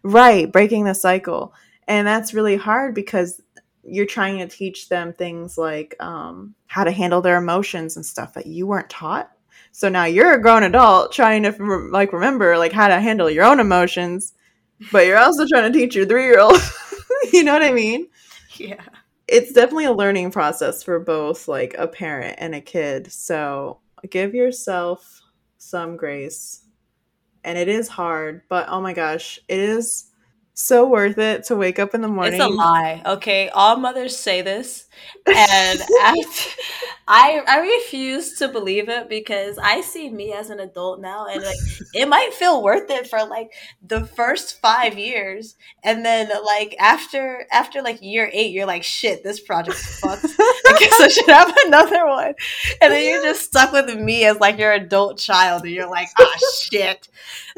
Right, 0.03 0.51
breaking 0.51 0.83
the 0.83 0.95
cycle. 0.95 1.53
And 1.87 2.05
that's 2.05 2.33
really 2.33 2.57
hard 2.57 2.93
because 2.93 3.41
you're 3.83 4.05
trying 4.05 4.39
to 4.39 4.47
teach 4.47 4.89
them 4.89 5.13
things 5.13 5.57
like 5.57 5.95
um, 6.01 6.55
how 6.65 6.83
to 6.83 6.91
handle 6.91 7.21
their 7.21 7.37
emotions 7.37 7.95
and 7.95 8.05
stuff 8.05 8.33
that 8.33 8.47
you 8.47 8.67
weren't 8.67 8.89
taught 8.89 9.31
so 9.71 9.89
now 9.89 10.05
you're 10.05 10.33
a 10.33 10.41
grown 10.41 10.63
adult 10.63 11.11
trying 11.11 11.43
to 11.43 11.51
like 11.91 12.13
remember 12.13 12.57
like 12.57 12.71
how 12.71 12.87
to 12.87 12.99
handle 12.99 13.29
your 13.29 13.45
own 13.45 13.59
emotions, 13.59 14.33
but 14.91 15.05
you're 15.05 15.19
also 15.19 15.45
trying 15.45 15.71
to 15.71 15.77
teach 15.77 15.95
your 15.95 16.05
3-year-old. 16.05 16.59
you 17.33 17.43
know 17.43 17.53
what 17.53 17.63
I 17.63 17.71
mean? 17.71 18.07
Yeah. 18.55 18.81
It's 19.27 19.51
definitely 19.51 19.85
a 19.85 19.93
learning 19.93 20.31
process 20.31 20.83
for 20.83 20.99
both 20.99 21.47
like 21.47 21.75
a 21.77 21.87
parent 21.87 22.37
and 22.39 22.55
a 22.55 22.61
kid. 22.61 23.11
So 23.11 23.79
give 24.09 24.33
yourself 24.33 25.21
some 25.57 25.97
grace. 25.97 26.63
And 27.43 27.57
it 27.57 27.67
is 27.67 27.87
hard, 27.87 28.41
but 28.49 28.67
oh 28.69 28.81
my 28.81 28.93
gosh, 28.93 29.39
it 29.47 29.59
is 29.59 30.11
so 30.59 30.87
worth 30.87 31.19
it 31.19 31.43
to 31.43 31.55
wake 31.55 31.77
up 31.77 31.93
in 31.93 32.01
the 32.01 32.07
morning. 32.07 32.33
It's 32.33 32.43
a 32.43 32.47
lie. 32.47 33.03
Okay, 33.05 33.47
all 33.49 33.77
mothers 33.77 34.17
say 34.17 34.41
this, 34.41 34.87
and 35.27 35.79
after, 36.01 36.49
I 37.07 37.43
I 37.47 37.59
refuse 37.59 38.39
to 38.39 38.47
believe 38.47 38.89
it 38.89 39.07
because 39.07 39.59
I 39.59 39.81
see 39.81 40.09
me 40.09 40.33
as 40.33 40.49
an 40.49 40.59
adult 40.59 40.99
now, 40.99 41.27
and 41.27 41.43
like 41.43 41.57
it 41.93 42.09
might 42.09 42.33
feel 42.33 42.63
worth 42.63 42.89
it 42.89 43.07
for 43.07 43.23
like 43.23 43.53
the 43.85 44.05
first 44.05 44.59
five 44.59 44.97
years, 44.97 45.55
and 45.83 46.03
then 46.03 46.27
like 46.43 46.75
after 46.79 47.45
after 47.51 47.83
like 47.83 48.01
year 48.01 48.27
eight, 48.33 48.51
you're 48.51 48.65
like, 48.65 48.83
shit, 48.83 49.23
this 49.23 49.39
project's 49.39 49.99
fucked. 49.99 50.25
I 50.25 50.75
guess 50.79 50.99
I 50.99 51.07
should 51.09 51.29
have 51.29 51.53
another 51.67 52.07
one, 52.07 52.33
and 52.81 52.91
then 52.91 53.07
you're 53.07 53.23
just 53.23 53.43
stuck 53.43 53.73
with 53.73 53.95
me 53.95 54.25
as 54.25 54.39
like 54.39 54.57
your 54.57 54.73
adult 54.73 55.19
child, 55.19 55.65
and 55.65 55.71
you're 55.71 55.89
like, 55.89 56.07
ah, 56.19 56.37
shit, 56.59 57.07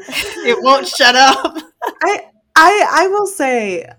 it 0.00 0.62
won't 0.62 0.86
shut 0.86 1.16
up. 1.16 1.56
I 2.02 2.26
I 2.60 3.04
I 3.04 3.06
will 3.08 3.26
say 3.26 3.90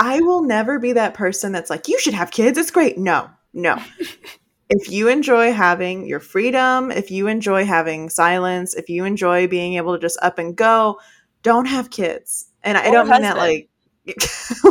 I 0.00 0.20
will 0.20 0.42
never 0.42 0.78
be 0.78 0.92
that 0.94 1.14
person 1.14 1.52
that's 1.52 1.70
like 1.70 1.88
you 1.88 1.98
should 2.00 2.14
have 2.14 2.30
kids. 2.30 2.58
It's 2.58 2.70
great. 2.70 2.98
No. 2.98 3.30
No. 3.52 3.80
if 4.68 4.90
you 4.90 5.08
enjoy 5.08 5.52
having 5.52 6.06
your 6.06 6.20
freedom, 6.20 6.90
if 6.90 7.10
you 7.10 7.28
enjoy 7.28 7.64
having 7.64 8.10
silence, 8.10 8.74
if 8.74 8.88
you 8.88 9.04
enjoy 9.04 9.46
being 9.46 9.74
able 9.74 9.94
to 9.94 10.00
just 10.00 10.18
up 10.22 10.38
and 10.38 10.56
go, 10.56 10.98
don't 11.42 11.66
have 11.66 11.90
kids. 11.90 12.46
And 12.64 12.76
I 12.76 12.90
don't 12.90 13.08
mean 13.08 13.22
that 13.22 13.36
like 13.36 13.70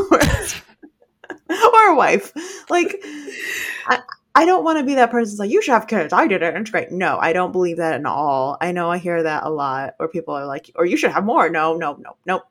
or 1.50 1.92
a 1.92 1.96
wife. 1.96 2.34
Like 2.70 2.94
I 3.88 4.02
I 4.36 4.46
don't 4.46 4.64
want 4.64 4.78
to 4.80 4.86
be 4.86 4.96
that 4.96 5.12
person 5.12 5.32
that's 5.32 5.40
like, 5.40 5.50
you 5.50 5.62
should 5.62 5.74
have 5.74 5.88
kids. 5.88 6.14
I 6.14 6.28
did 6.28 6.44
it. 6.44 6.56
It's 6.56 6.70
great. 6.70 6.92
No, 6.92 7.18
I 7.20 7.34
don't 7.34 7.52
believe 7.52 7.78
that 7.78 7.94
at 7.96 8.06
all. 8.06 8.58
I 8.62 8.72
know 8.72 8.92
I 8.92 8.98
hear 9.00 9.24
that 9.24 9.44
a 9.44 9.50
lot 9.50 9.96
where 9.98 10.10
people 10.10 10.36
are 10.36 10.46
like, 10.46 10.70
or 10.76 10.86
you 10.86 10.96
should 10.98 11.12
have 11.12 11.26
more. 11.26 11.50
No, 11.50 11.76
no, 11.76 11.96
no, 11.96 12.18
nope. 12.26 12.44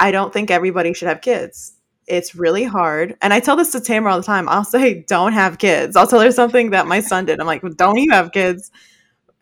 I 0.00 0.10
don't 0.10 0.32
think 0.32 0.50
everybody 0.50 0.94
should 0.94 1.08
have 1.08 1.20
kids. 1.20 1.74
It's 2.06 2.34
really 2.34 2.64
hard. 2.64 3.16
And 3.20 3.32
I 3.32 3.38
tell 3.38 3.54
this 3.54 3.70
to 3.72 3.80
Tamer 3.80 4.08
all 4.08 4.16
the 4.16 4.24
time. 4.24 4.48
I'll 4.48 4.64
say, 4.64 5.04
don't 5.06 5.34
have 5.34 5.58
kids. 5.58 5.94
I'll 5.94 6.06
tell 6.06 6.20
her 6.20 6.32
something 6.32 6.70
that 6.70 6.86
my 6.86 7.00
son 7.00 7.26
did. 7.26 7.38
I'm 7.38 7.46
like, 7.46 7.62
don't 7.76 7.98
you 7.98 8.10
have 8.10 8.32
kids? 8.32 8.72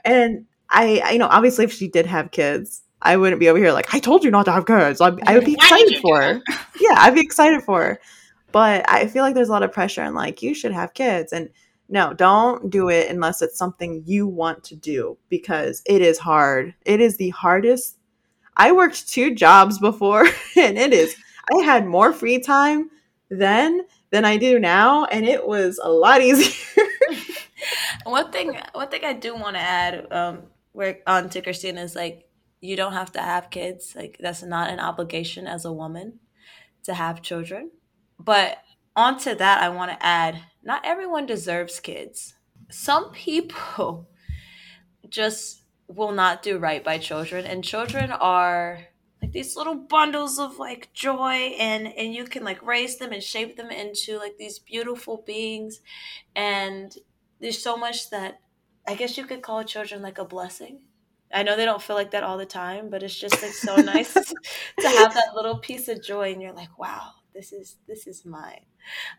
And 0.05 0.44
I, 0.68 1.01
I 1.05 1.11
you 1.12 1.18
know, 1.18 1.29
obviously, 1.29 1.64
if 1.64 1.73
she 1.73 1.88
did 1.88 2.07
have 2.07 2.33
kids, 2.33 2.83
I 3.01 3.16
wouldn't 3.16 3.38
be 3.38 3.49
over 3.49 3.59
here 3.59 3.73
like, 3.73 3.94
I 3.94 4.01
told 4.01 4.25
you 4.25 4.33
not 4.33 4.44
to 4.47 4.53
have 4.53 4.66
kids. 4.66 5.01
I'd, 5.01 5.14
I 5.29 5.37
would 5.37 5.47
be 5.47 5.55
excited 5.55 6.01
for 6.01 6.21
her. 6.21 6.42
Yeah, 6.81 6.94
I'd 6.97 7.14
be 7.14 7.21
excited 7.21 7.62
for 7.62 7.83
her. 7.83 8.01
But 8.51 8.85
I 8.88 9.07
feel 9.07 9.23
like 9.23 9.35
there's 9.35 9.49
a 9.49 9.53
lot 9.53 9.62
of 9.62 9.73
pressure 9.73 10.03
and 10.03 10.14
like, 10.14 10.42
you 10.42 10.55
should 10.55 10.73
have 10.73 10.94
kids. 10.94 11.33
And 11.33 11.51
no, 11.88 12.12
don't 12.14 12.68
do 12.71 12.88
it 12.88 13.11
unless 13.11 13.42
it's 13.42 13.59
something 13.59 14.03
you 14.07 14.27
want 14.27 14.64
to 14.64 14.77
do 14.77 15.18
because 15.29 15.83
it 15.87 16.03
is 16.03 16.18
hard. 16.18 16.75
It 16.85 17.01
is 17.01 17.16
the 17.16 17.31
hardest 17.31 17.98
I 18.59 18.73
worked 18.73 19.09
two 19.09 19.35
jobs 19.35 19.79
before 19.79 20.27
and 20.57 20.77
it 20.77 20.92
is 20.92 21.16
I 21.51 21.62
had 21.62 21.87
more 21.87 22.12
free 22.12 22.40
time 22.40 22.90
then 23.31 23.87
than 24.11 24.25
I 24.25 24.37
do 24.37 24.59
now 24.59 25.05
and 25.07 25.25
it 25.25 25.47
was 25.47 25.81
a 25.83 25.90
lot 25.90 26.21
easier. 26.29 26.85
one 28.05 28.31
thing 28.33 28.59
one 28.73 28.88
thing 28.88 29.05
I 29.05 29.12
do 29.12 29.35
want 29.35 29.57
to 29.57 29.62
add 29.62 30.12
um 30.12 30.42
where 30.73 30.99
on 31.07 31.31
to 31.31 31.40
Christina 31.42 31.83
is 31.83 31.94
like 31.94 32.25
you 32.61 32.77
don't 32.77 32.92
have 32.92 33.12
to 33.12 33.21
have 33.21 33.51
kids. 33.51 33.94
Like 33.94 34.16
that's 34.21 34.42
not 34.42 34.71
an 34.71 34.81
obligation 34.81 35.47
as 35.47 35.64
a 35.64 35.73
woman 35.73 36.18
to 36.85 36.94
have 36.94 37.23
children. 37.23 37.71
But 38.18 38.59
onto 38.97 39.35
that 39.35 39.62
I 39.62 39.68
want 39.68 39.92
to 39.92 40.05
add 40.05 40.42
not 40.62 40.85
everyone 40.85 41.27
deserves 41.27 41.81
kids. 41.81 42.35
Some 42.71 43.12
people 43.12 44.09
just 45.09 45.62
will 45.88 46.12
not 46.12 46.42
do 46.42 46.59
right 46.59 46.85
by 46.85 46.98
children. 46.98 47.44
And 47.44 47.64
children 47.64 48.12
are 48.12 48.81
like 49.20 49.33
these 49.33 49.57
little 49.57 49.74
bundles 49.74 50.38
of 50.38 50.59
like 50.59 50.92
joy 50.92 51.55
and 51.59 51.88
and 51.88 52.14
you 52.14 52.24
can 52.24 52.44
like 52.44 52.64
raise 52.64 52.98
them 52.98 53.12
and 53.12 53.22
shape 53.22 53.57
them 53.57 53.70
into 53.70 54.18
like 54.18 54.37
these 54.38 54.59
beautiful 54.59 55.24
beings. 55.27 55.81
And 56.37 56.94
there's 57.40 57.61
so 57.61 57.77
much 57.77 58.11
that 58.11 58.40
i 58.87 58.94
guess 58.94 59.16
you 59.16 59.24
could 59.24 59.42
call 59.42 59.62
children 59.64 60.03
like 60.03 60.18
a 60.18 60.24
blessing. 60.24 60.81
I 61.33 61.42
know 61.42 61.57
they 61.57 61.66
don't 61.66 61.83
feel 61.83 61.96
like 61.96 62.12
that 62.12 62.24
all 62.24 62.38
the 62.38 62.46
time 62.46 62.90
but 62.90 63.03
it's 63.03 63.18
just 63.18 63.42
like 63.42 63.53
so 63.53 63.77
nice 63.77 64.14
to 64.14 64.88
have 64.88 65.14
that 65.14 65.35
little 65.35 65.59
piece 65.59 65.88
of 65.88 66.03
joy 66.03 66.33
and 66.33 66.40
you're 66.40 66.53
like 66.55 66.79
wow 66.79 67.12
this 67.38 67.53
is 67.53 67.77
this 67.87 68.07
is 68.07 68.24
mine. 68.24 68.64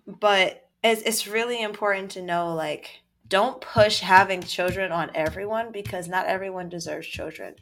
But 0.05 0.67
it's, 0.83 1.01
it's 1.03 1.27
really 1.27 1.61
important 1.61 2.11
to 2.11 2.21
know 2.21 2.53
like 2.53 3.01
don't 3.29 3.61
push 3.61 3.99
having 3.99 4.41
children 4.41 4.91
on 4.91 5.11
everyone 5.13 5.71
because 5.71 6.07
not 6.07 6.25
everyone 6.25 6.67
deserves 6.67 7.07
children. 7.07 7.55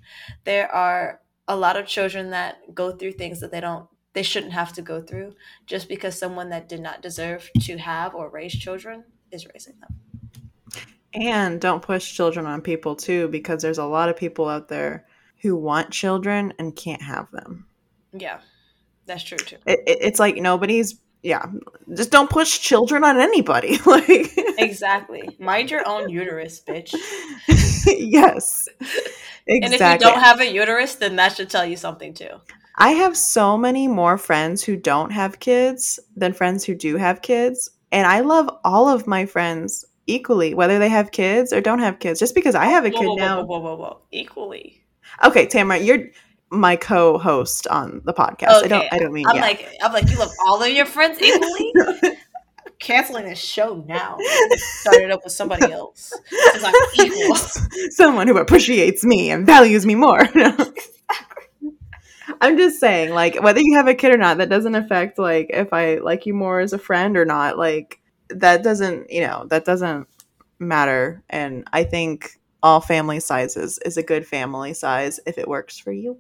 There 0.46 0.72
are 0.72 1.22
a 1.48 1.56
lot 1.56 1.78
of 1.78 1.88
children 1.88 2.32
that 2.32 2.74
go 2.74 2.92
through 2.92 3.14
things 3.14 3.42
that 3.42 3.52
they 3.52 3.62
don't 3.62 3.88
they 4.14 4.24
shouldn't 4.24 4.54
have 4.54 4.74
to 4.74 4.82
go 4.82 5.00
through 5.00 5.36
just 5.68 5.88
because 5.88 6.18
someone 6.18 6.50
that 6.50 6.68
did 6.68 6.82
not 6.82 7.04
deserve 7.04 7.52
to 7.62 7.78
have 7.78 8.16
or 8.16 8.30
raise 8.30 8.54
children 8.54 9.04
is 9.32 9.46
raising 9.54 9.76
them. 9.80 10.82
And 11.14 11.62
don't 11.62 11.84
push 11.84 12.16
children 12.16 12.48
on 12.48 12.62
people 12.62 12.96
too 12.96 13.28
because 13.28 13.62
there's 13.62 13.78
a 13.78 13.86
lot 13.86 14.10
of 14.10 14.18
people 14.18 14.50
out 14.50 14.70
there 14.70 15.06
who 15.42 15.56
want 15.56 15.92
children 15.92 16.52
and 16.58 16.76
can't 16.76 17.02
have 17.02 17.30
them. 17.30 17.68
Yeah. 18.12 18.40
That's 19.06 19.24
true 19.24 19.38
too. 19.38 19.58
It, 19.68 19.80
it, 19.86 19.98
it's 20.02 20.20
like 20.20 20.38
nobody's 20.38 21.00
yeah, 21.24 21.46
just 21.96 22.12
don't 22.12 22.30
push 22.30 22.60
children 22.60 23.04
on 23.04 23.20
anybody. 23.20 23.78
like 23.86 24.32
exactly. 24.58 25.38
Mind 25.40 25.72
your 25.72 25.88
own 25.88 26.10
uterus, 26.10 26.62
bitch. 26.66 26.94
yes. 27.88 28.68
Exactly. 28.80 29.62
And 29.62 29.74
if 29.74 29.80
you 29.82 29.98
don't 29.98 30.22
have 30.22 30.40
a 30.40 30.52
uterus, 30.52 30.96
then 30.96 31.16
that 31.18 31.36
should 31.36 31.50
tell 31.50 31.66
you 31.66 31.78
something 31.78 32.14
too. 32.14 32.42
I 32.76 32.92
have 32.92 33.18
so 33.18 33.58
many 33.58 33.88
more 33.88 34.18
friends 34.18 34.64
who 34.64 34.76
don't 34.76 35.12
have 35.12 35.40
kids 35.40 36.00
than 36.16 36.34
friends 36.34 36.64
who 36.64 36.76
do 36.76 36.98
have 36.98 37.22
kids. 37.22 37.72
And 37.92 38.06
I 38.06 38.20
love 38.20 38.50
all 38.64 38.88
of 38.88 39.08
my 39.08 39.26
friends 39.26 39.86
equally, 40.06 40.54
whether 40.54 40.78
they 40.78 40.90
have 40.90 41.12
kids 41.12 41.52
or 41.52 41.62
don't 41.62 41.80
have 41.80 42.00
kids. 42.00 42.20
Just 42.20 42.36
because 42.36 42.54
I 42.54 42.66
have 42.66 42.86
a 42.86 42.92
kid 42.92 43.00
whoa, 43.00 43.16
whoa, 43.16 43.16
now. 43.16 43.44
Whoa, 43.44 43.60
whoa, 43.60 43.60
whoa, 43.60 43.76
whoa, 43.76 44.02
Equally. 44.12 44.84
Okay, 45.24 45.48
Tamara, 45.48 45.80
you're 45.80 46.10
my 46.50 46.76
co-host 46.76 47.68
on 47.68 48.02
the 48.06 48.14
podcast. 48.14 48.64
Okay. 48.64 48.66
I 48.66 48.68
don't 48.68 48.94
I 48.94 49.00
don't 49.00 49.14
mean 49.14 49.28
I'm 49.28 49.36
yeah. 49.36 49.42
like 49.42 49.70
I'm 49.82 49.94
like 49.94 50.10
you 50.10 50.18
love 50.18 50.32
all 50.46 50.62
of 50.62 50.70
your 50.70 50.86
friends 50.86 51.22
equally. 51.22 51.74
Canceling 52.80 53.26
this 53.26 53.40
show 53.40 53.84
now. 53.88 54.18
Start 54.56 54.98
it 54.98 55.12
up 55.12 55.24
with 55.24 55.34
somebody 55.34 55.72
else. 55.72 56.14
I'm 56.64 56.76
equal. 56.94 57.36
Someone 57.90 58.28
who 58.28 58.38
appreciates 58.38 59.04
me 59.04 59.32
and 59.32 59.48
values 59.48 59.84
me 59.86 59.96
more. 59.96 60.22
I'm 62.42 62.56
just 62.56 62.80
saying, 62.80 63.16
like, 63.16 63.42
whether 63.42 63.62
you 63.62 63.78
have 63.78 63.88
a 63.88 63.96
kid 63.96 64.14
or 64.14 64.18
not, 64.18 64.38
that 64.38 64.50
doesn't 64.50 64.76
affect 64.76 65.18
like 65.18 65.50
if 65.50 65.74
I 65.74 65.96
like 65.96 66.28
you 66.28 66.36
more 66.36 66.60
as 66.60 66.72
a 66.72 66.78
friend 66.78 67.18
or 67.18 67.26
not. 67.26 67.58
Like 67.58 68.00
that 68.30 68.62
doesn't, 68.62 69.10
you 69.12 69.22
know, 69.22 69.48
that 69.50 69.66
doesn't 69.66 70.08
matter. 70.60 71.24
And 71.32 71.68
I 71.74 71.84
think 71.84 72.40
all 72.62 72.80
family 72.80 73.20
sizes 73.20 73.80
is 73.80 73.98
a 73.98 74.04
good 74.04 74.28
family 74.28 74.76
size 74.76 75.20
if 75.26 75.40
it 75.40 75.48
works 75.48 75.80
for 75.80 75.92
you. 75.92 76.20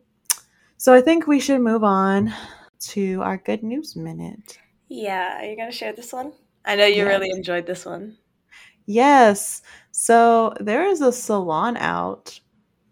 So 0.79 0.93
I 0.93 1.01
think 1.01 1.25
we 1.25 1.39
should 1.39 1.61
move 1.61 1.83
on 1.83 2.31
to 2.79 3.19
our 3.23 3.37
good 3.37 3.63
news 3.63 3.95
minute. 3.95 4.59
Yeah, 4.89 5.39
are 5.39 5.45
you 5.45 5.55
going 5.55 5.71
to 5.71 5.75
share 5.75 5.91
this 5.91 6.13
one? 6.13 6.33
I 6.65 6.75
know 6.75 6.85
you 6.85 7.05
really 7.05 7.31
enjoyed 7.31 7.65
this 7.65 7.83
one. 7.83 8.15
Yes. 8.85 9.63
So 9.91 10.53
there 10.59 10.87
is 10.87 11.01
a 11.01 11.11
salon 11.11 11.77
out 11.77 12.39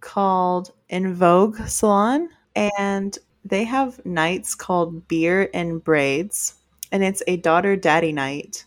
called 0.01 0.71
In 0.89 1.13
Vogue 1.13 1.59
Salon, 1.67 2.29
and 2.55 3.17
they 3.43 3.63
have 3.63 4.03
nights 4.03 4.55
called 4.55 5.07
Beer 5.07 5.49
and 5.53 5.83
Braids, 5.83 6.55
and 6.91 7.03
it's 7.03 7.21
a 7.27 7.37
daughter 7.37 7.75
daddy 7.75 8.11
night 8.11 8.65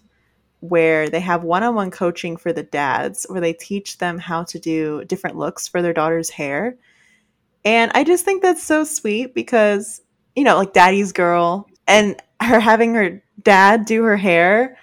where 0.60 1.08
they 1.08 1.20
have 1.20 1.42
one-on-one 1.42 1.90
coaching 1.90 2.36
for 2.36 2.52
the 2.52 2.62
dads 2.62 3.26
where 3.28 3.40
they 3.40 3.52
teach 3.52 3.98
them 3.98 4.18
how 4.18 4.44
to 4.44 4.58
do 4.58 5.04
different 5.06 5.36
looks 5.36 5.66
for 5.66 5.82
their 5.82 5.92
daughter's 5.92 6.30
hair 6.30 6.76
and 7.64 7.90
I 7.94 8.04
just 8.04 8.24
think 8.24 8.42
that's 8.42 8.62
so 8.62 8.84
sweet 8.84 9.34
because, 9.34 10.00
you 10.36 10.44
know, 10.44 10.56
like 10.56 10.72
daddy's 10.72 11.12
girl 11.12 11.68
and 11.86 12.20
her 12.40 12.60
having 12.60 12.94
her 12.94 13.22
dad 13.42 13.84
do 13.84 14.02
her 14.04 14.16
hair, 14.16 14.76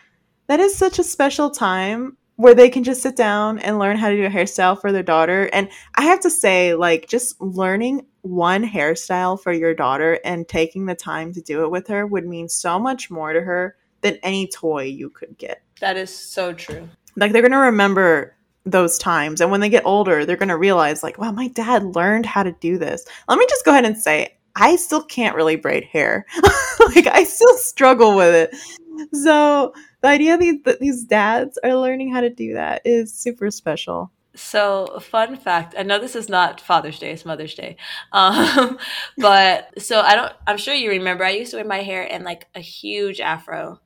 that 0.48 0.60
is 0.60 0.76
such 0.76 1.00
a 1.00 1.04
special 1.04 1.50
time 1.50 2.18
where 2.38 2.54
they 2.54 2.70
can 2.70 2.84
just 2.84 3.02
sit 3.02 3.16
down 3.16 3.60
and 3.60 3.80
learn 3.80 3.98
how 3.98 4.10
to 4.10 4.16
do 4.16 4.26
a 4.26 4.30
hairstyle 4.30 4.80
for 4.80 4.92
their 4.92 5.04
daughter. 5.04 5.50
And 5.54 5.70
I 5.96 6.04
have 6.04 6.20
to 6.22 6.30
say, 6.30 6.76
like, 6.76 7.08
just 7.08 7.40
learning 7.40 8.06
one 8.22 8.68
hairstyle 8.68 9.42
for 9.42 9.54
your 9.54 9.74
daughter 9.74 10.20
and 10.26 10.48
taking 10.48 10.86
the 10.86 10.96
time 10.96 11.32
to 11.34 11.42
do 11.42 11.64
it 11.64 11.72
with 11.72 11.88
her 11.88 12.06
would 12.06 12.26
mean 12.26 12.50
so 12.50 12.78
much 12.78 13.10
more 13.10 13.32
to 13.32 13.42
her 13.42 13.78
than 14.02 14.18
any 14.22 14.48
toy 14.48 14.84
you 14.84 15.10
could 15.10 15.38
get. 15.38 15.64
That 15.80 15.96
is 15.96 16.14
so 16.14 16.52
true. 16.52 16.90
Like, 17.16 17.32
they're 17.32 17.42
going 17.42 17.52
to 17.54 17.58
remember 17.58 18.35
those 18.66 18.98
times. 18.98 19.42
And 19.42 19.52
when 19.52 19.62
they 19.62 19.70
get 19.70 19.86
older, 19.86 20.26
they're 20.26 20.36
going 20.36 20.50
to 20.50 20.58
realize, 20.58 21.04
like, 21.04 21.18
wow, 21.18 21.32
my 21.32 21.48
dad 21.50 21.84
learned 21.96 22.26
how 22.26 22.44
to 22.44 22.52
do 22.54 22.78
this. 22.78 23.06
Let 23.28 23.38
me 23.38 23.46
just 23.50 23.66
go 23.66 23.72
ahead 23.72 23.86
and 23.86 23.98
say, 23.98 24.36
I 24.56 24.76
still 24.76 25.04
can't 25.04 25.36
really 25.36 25.56
braid 25.56 25.84
hair. 25.84 26.26
like, 26.96 27.08
I 27.08 27.24
still 27.26 27.58
struggle 27.58 28.16
with 28.16 28.34
it. 28.34 28.56
So, 29.14 29.74
the 30.02 30.08
idea 30.08 30.38
these, 30.38 30.64
that 30.64 30.80
these 30.80 31.04
dads 31.04 31.60
are 31.64 31.76
learning 31.76 32.14
how 32.14 32.22
to 32.22 32.30
do 32.30 32.54
that 32.54 32.82
is 32.86 33.14
super 33.14 33.52
special. 33.52 34.12
So, 34.36 35.00
fun 35.02 35.38
fact. 35.38 35.76
I 35.78 35.84
know 35.84 36.00
this 36.00 36.16
is 36.16 36.28
not 36.28 36.60
Father's 36.60 37.00
Day; 37.00 37.12
it's 37.12 37.26
Mother's 37.26 37.56
Day. 37.56 37.78
Um, 38.12 38.78
but 39.18 39.82
so 39.82 40.02
I 40.02 40.16
don't. 40.16 40.34
I'm 40.46 40.58
sure 40.58 40.74
you 40.74 40.90
remember. 40.90 41.24
I 41.24 41.32
used 41.32 41.52
to 41.52 41.58
wear 41.58 41.66
my 41.66 41.82
hair 41.82 42.04
in 42.04 42.24
like 42.24 42.48
a 42.54 42.60
huge 42.60 43.22
afro, 43.22 43.80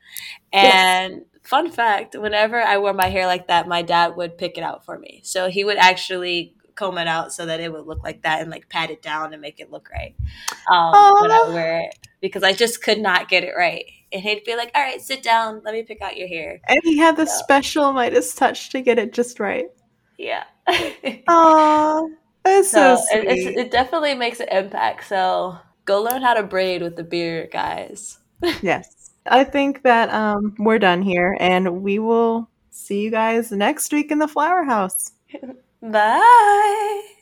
and 0.52 1.14
yes 1.14 1.29
fun 1.44 1.72
fact 1.72 2.16
whenever 2.18 2.62
I 2.62 2.78
wore 2.78 2.94
my 2.94 3.08
hair 3.08 3.26
like 3.26 3.48
that, 3.48 3.68
my 3.68 3.82
dad 3.82 4.16
would 4.16 4.38
pick 4.38 4.58
it 4.58 4.64
out 4.64 4.86
for 4.86 4.98
me. 4.98 5.22
So 5.24 5.50
he 5.50 5.64
would 5.64 5.78
actually 5.78 6.56
comb 6.76 6.98
it 6.98 7.08
out 7.08 7.34
so 7.34 7.46
that 7.46 7.60
it 7.60 7.72
would 7.72 7.86
look 7.86 8.04
like 8.04 8.22
that 8.24 8.42
and 8.42 8.50
like 8.50 8.70
pat 8.70 8.90
it 8.90 9.02
down 9.02 9.34
and 9.34 9.42
make 9.42 9.60
it 9.60 9.70
look 9.70 9.90
right 9.92 10.16
um, 10.72 11.14
when 11.22 11.30
I 11.30 11.44
wear 11.50 11.82
it 11.82 12.08
because 12.22 12.42
I 12.42 12.54
just 12.54 12.82
could 12.82 13.00
not 13.00 13.28
get 13.28 13.44
it 13.44 13.54
right. 13.58 13.86
And 14.12 14.24
he'd 14.24 14.44
be 14.44 14.56
like, 14.56 14.72
"All 14.74 14.82
right, 14.82 15.00
sit 15.00 15.22
down. 15.22 15.62
Let 15.64 15.76
me 15.76 15.84
pick 15.84 16.02
out 16.02 16.18
your 16.18 16.28
hair." 16.28 16.60
And 16.68 16.80
he 16.84 16.98
had 16.98 17.16
the 17.16 17.28
so. 17.28 17.38
special 17.44 17.94
Midas 17.94 18.34
touch 18.34 18.70
to 18.72 18.82
get 18.82 18.98
it 18.98 19.14
just 19.14 19.40
right. 19.40 19.68
Yeah. 20.18 20.44
Oh, 21.28 22.12
that's 22.44 22.72
so, 22.72 22.96
so 22.96 23.04
sweet. 23.12 23.28
It, 23.28 23.58
it 23.58 23.72
definitely 23.72 24.16
makes 24.16 24.40
an 24.40 24.48
impact. 24.50 25.08
So 25.08 25.58
go 25.86 26.02
learn 26.02 26.22
how 26.22 26.34
to 26.34 26.44
braid 26.44 26.82
with 26.82 26.96
the 26.96 27.04
beard, 27.04 27.52
guys. 27.52 28.18
yes. 28.62 28.99
I 29.30 29.44
think 29.44 29.84
that 29.84 30.10
um, 30.10 30.56
we're 30.60 30.80
done 30.80 31.02
here, 31.02 31.38
and 31.40 31.82
we 31.84 32.00
will 32.00 32.50
see 32.72 33.02
you 33.02 33.12
guys 33.12 33.52
next 33.52 33.92
week 33.94 34.12
in 34.12 34.20
the 34.20 34.28
Flower 34.28 34.64
House. 34.64 35.12
Bye. 35.82 37.19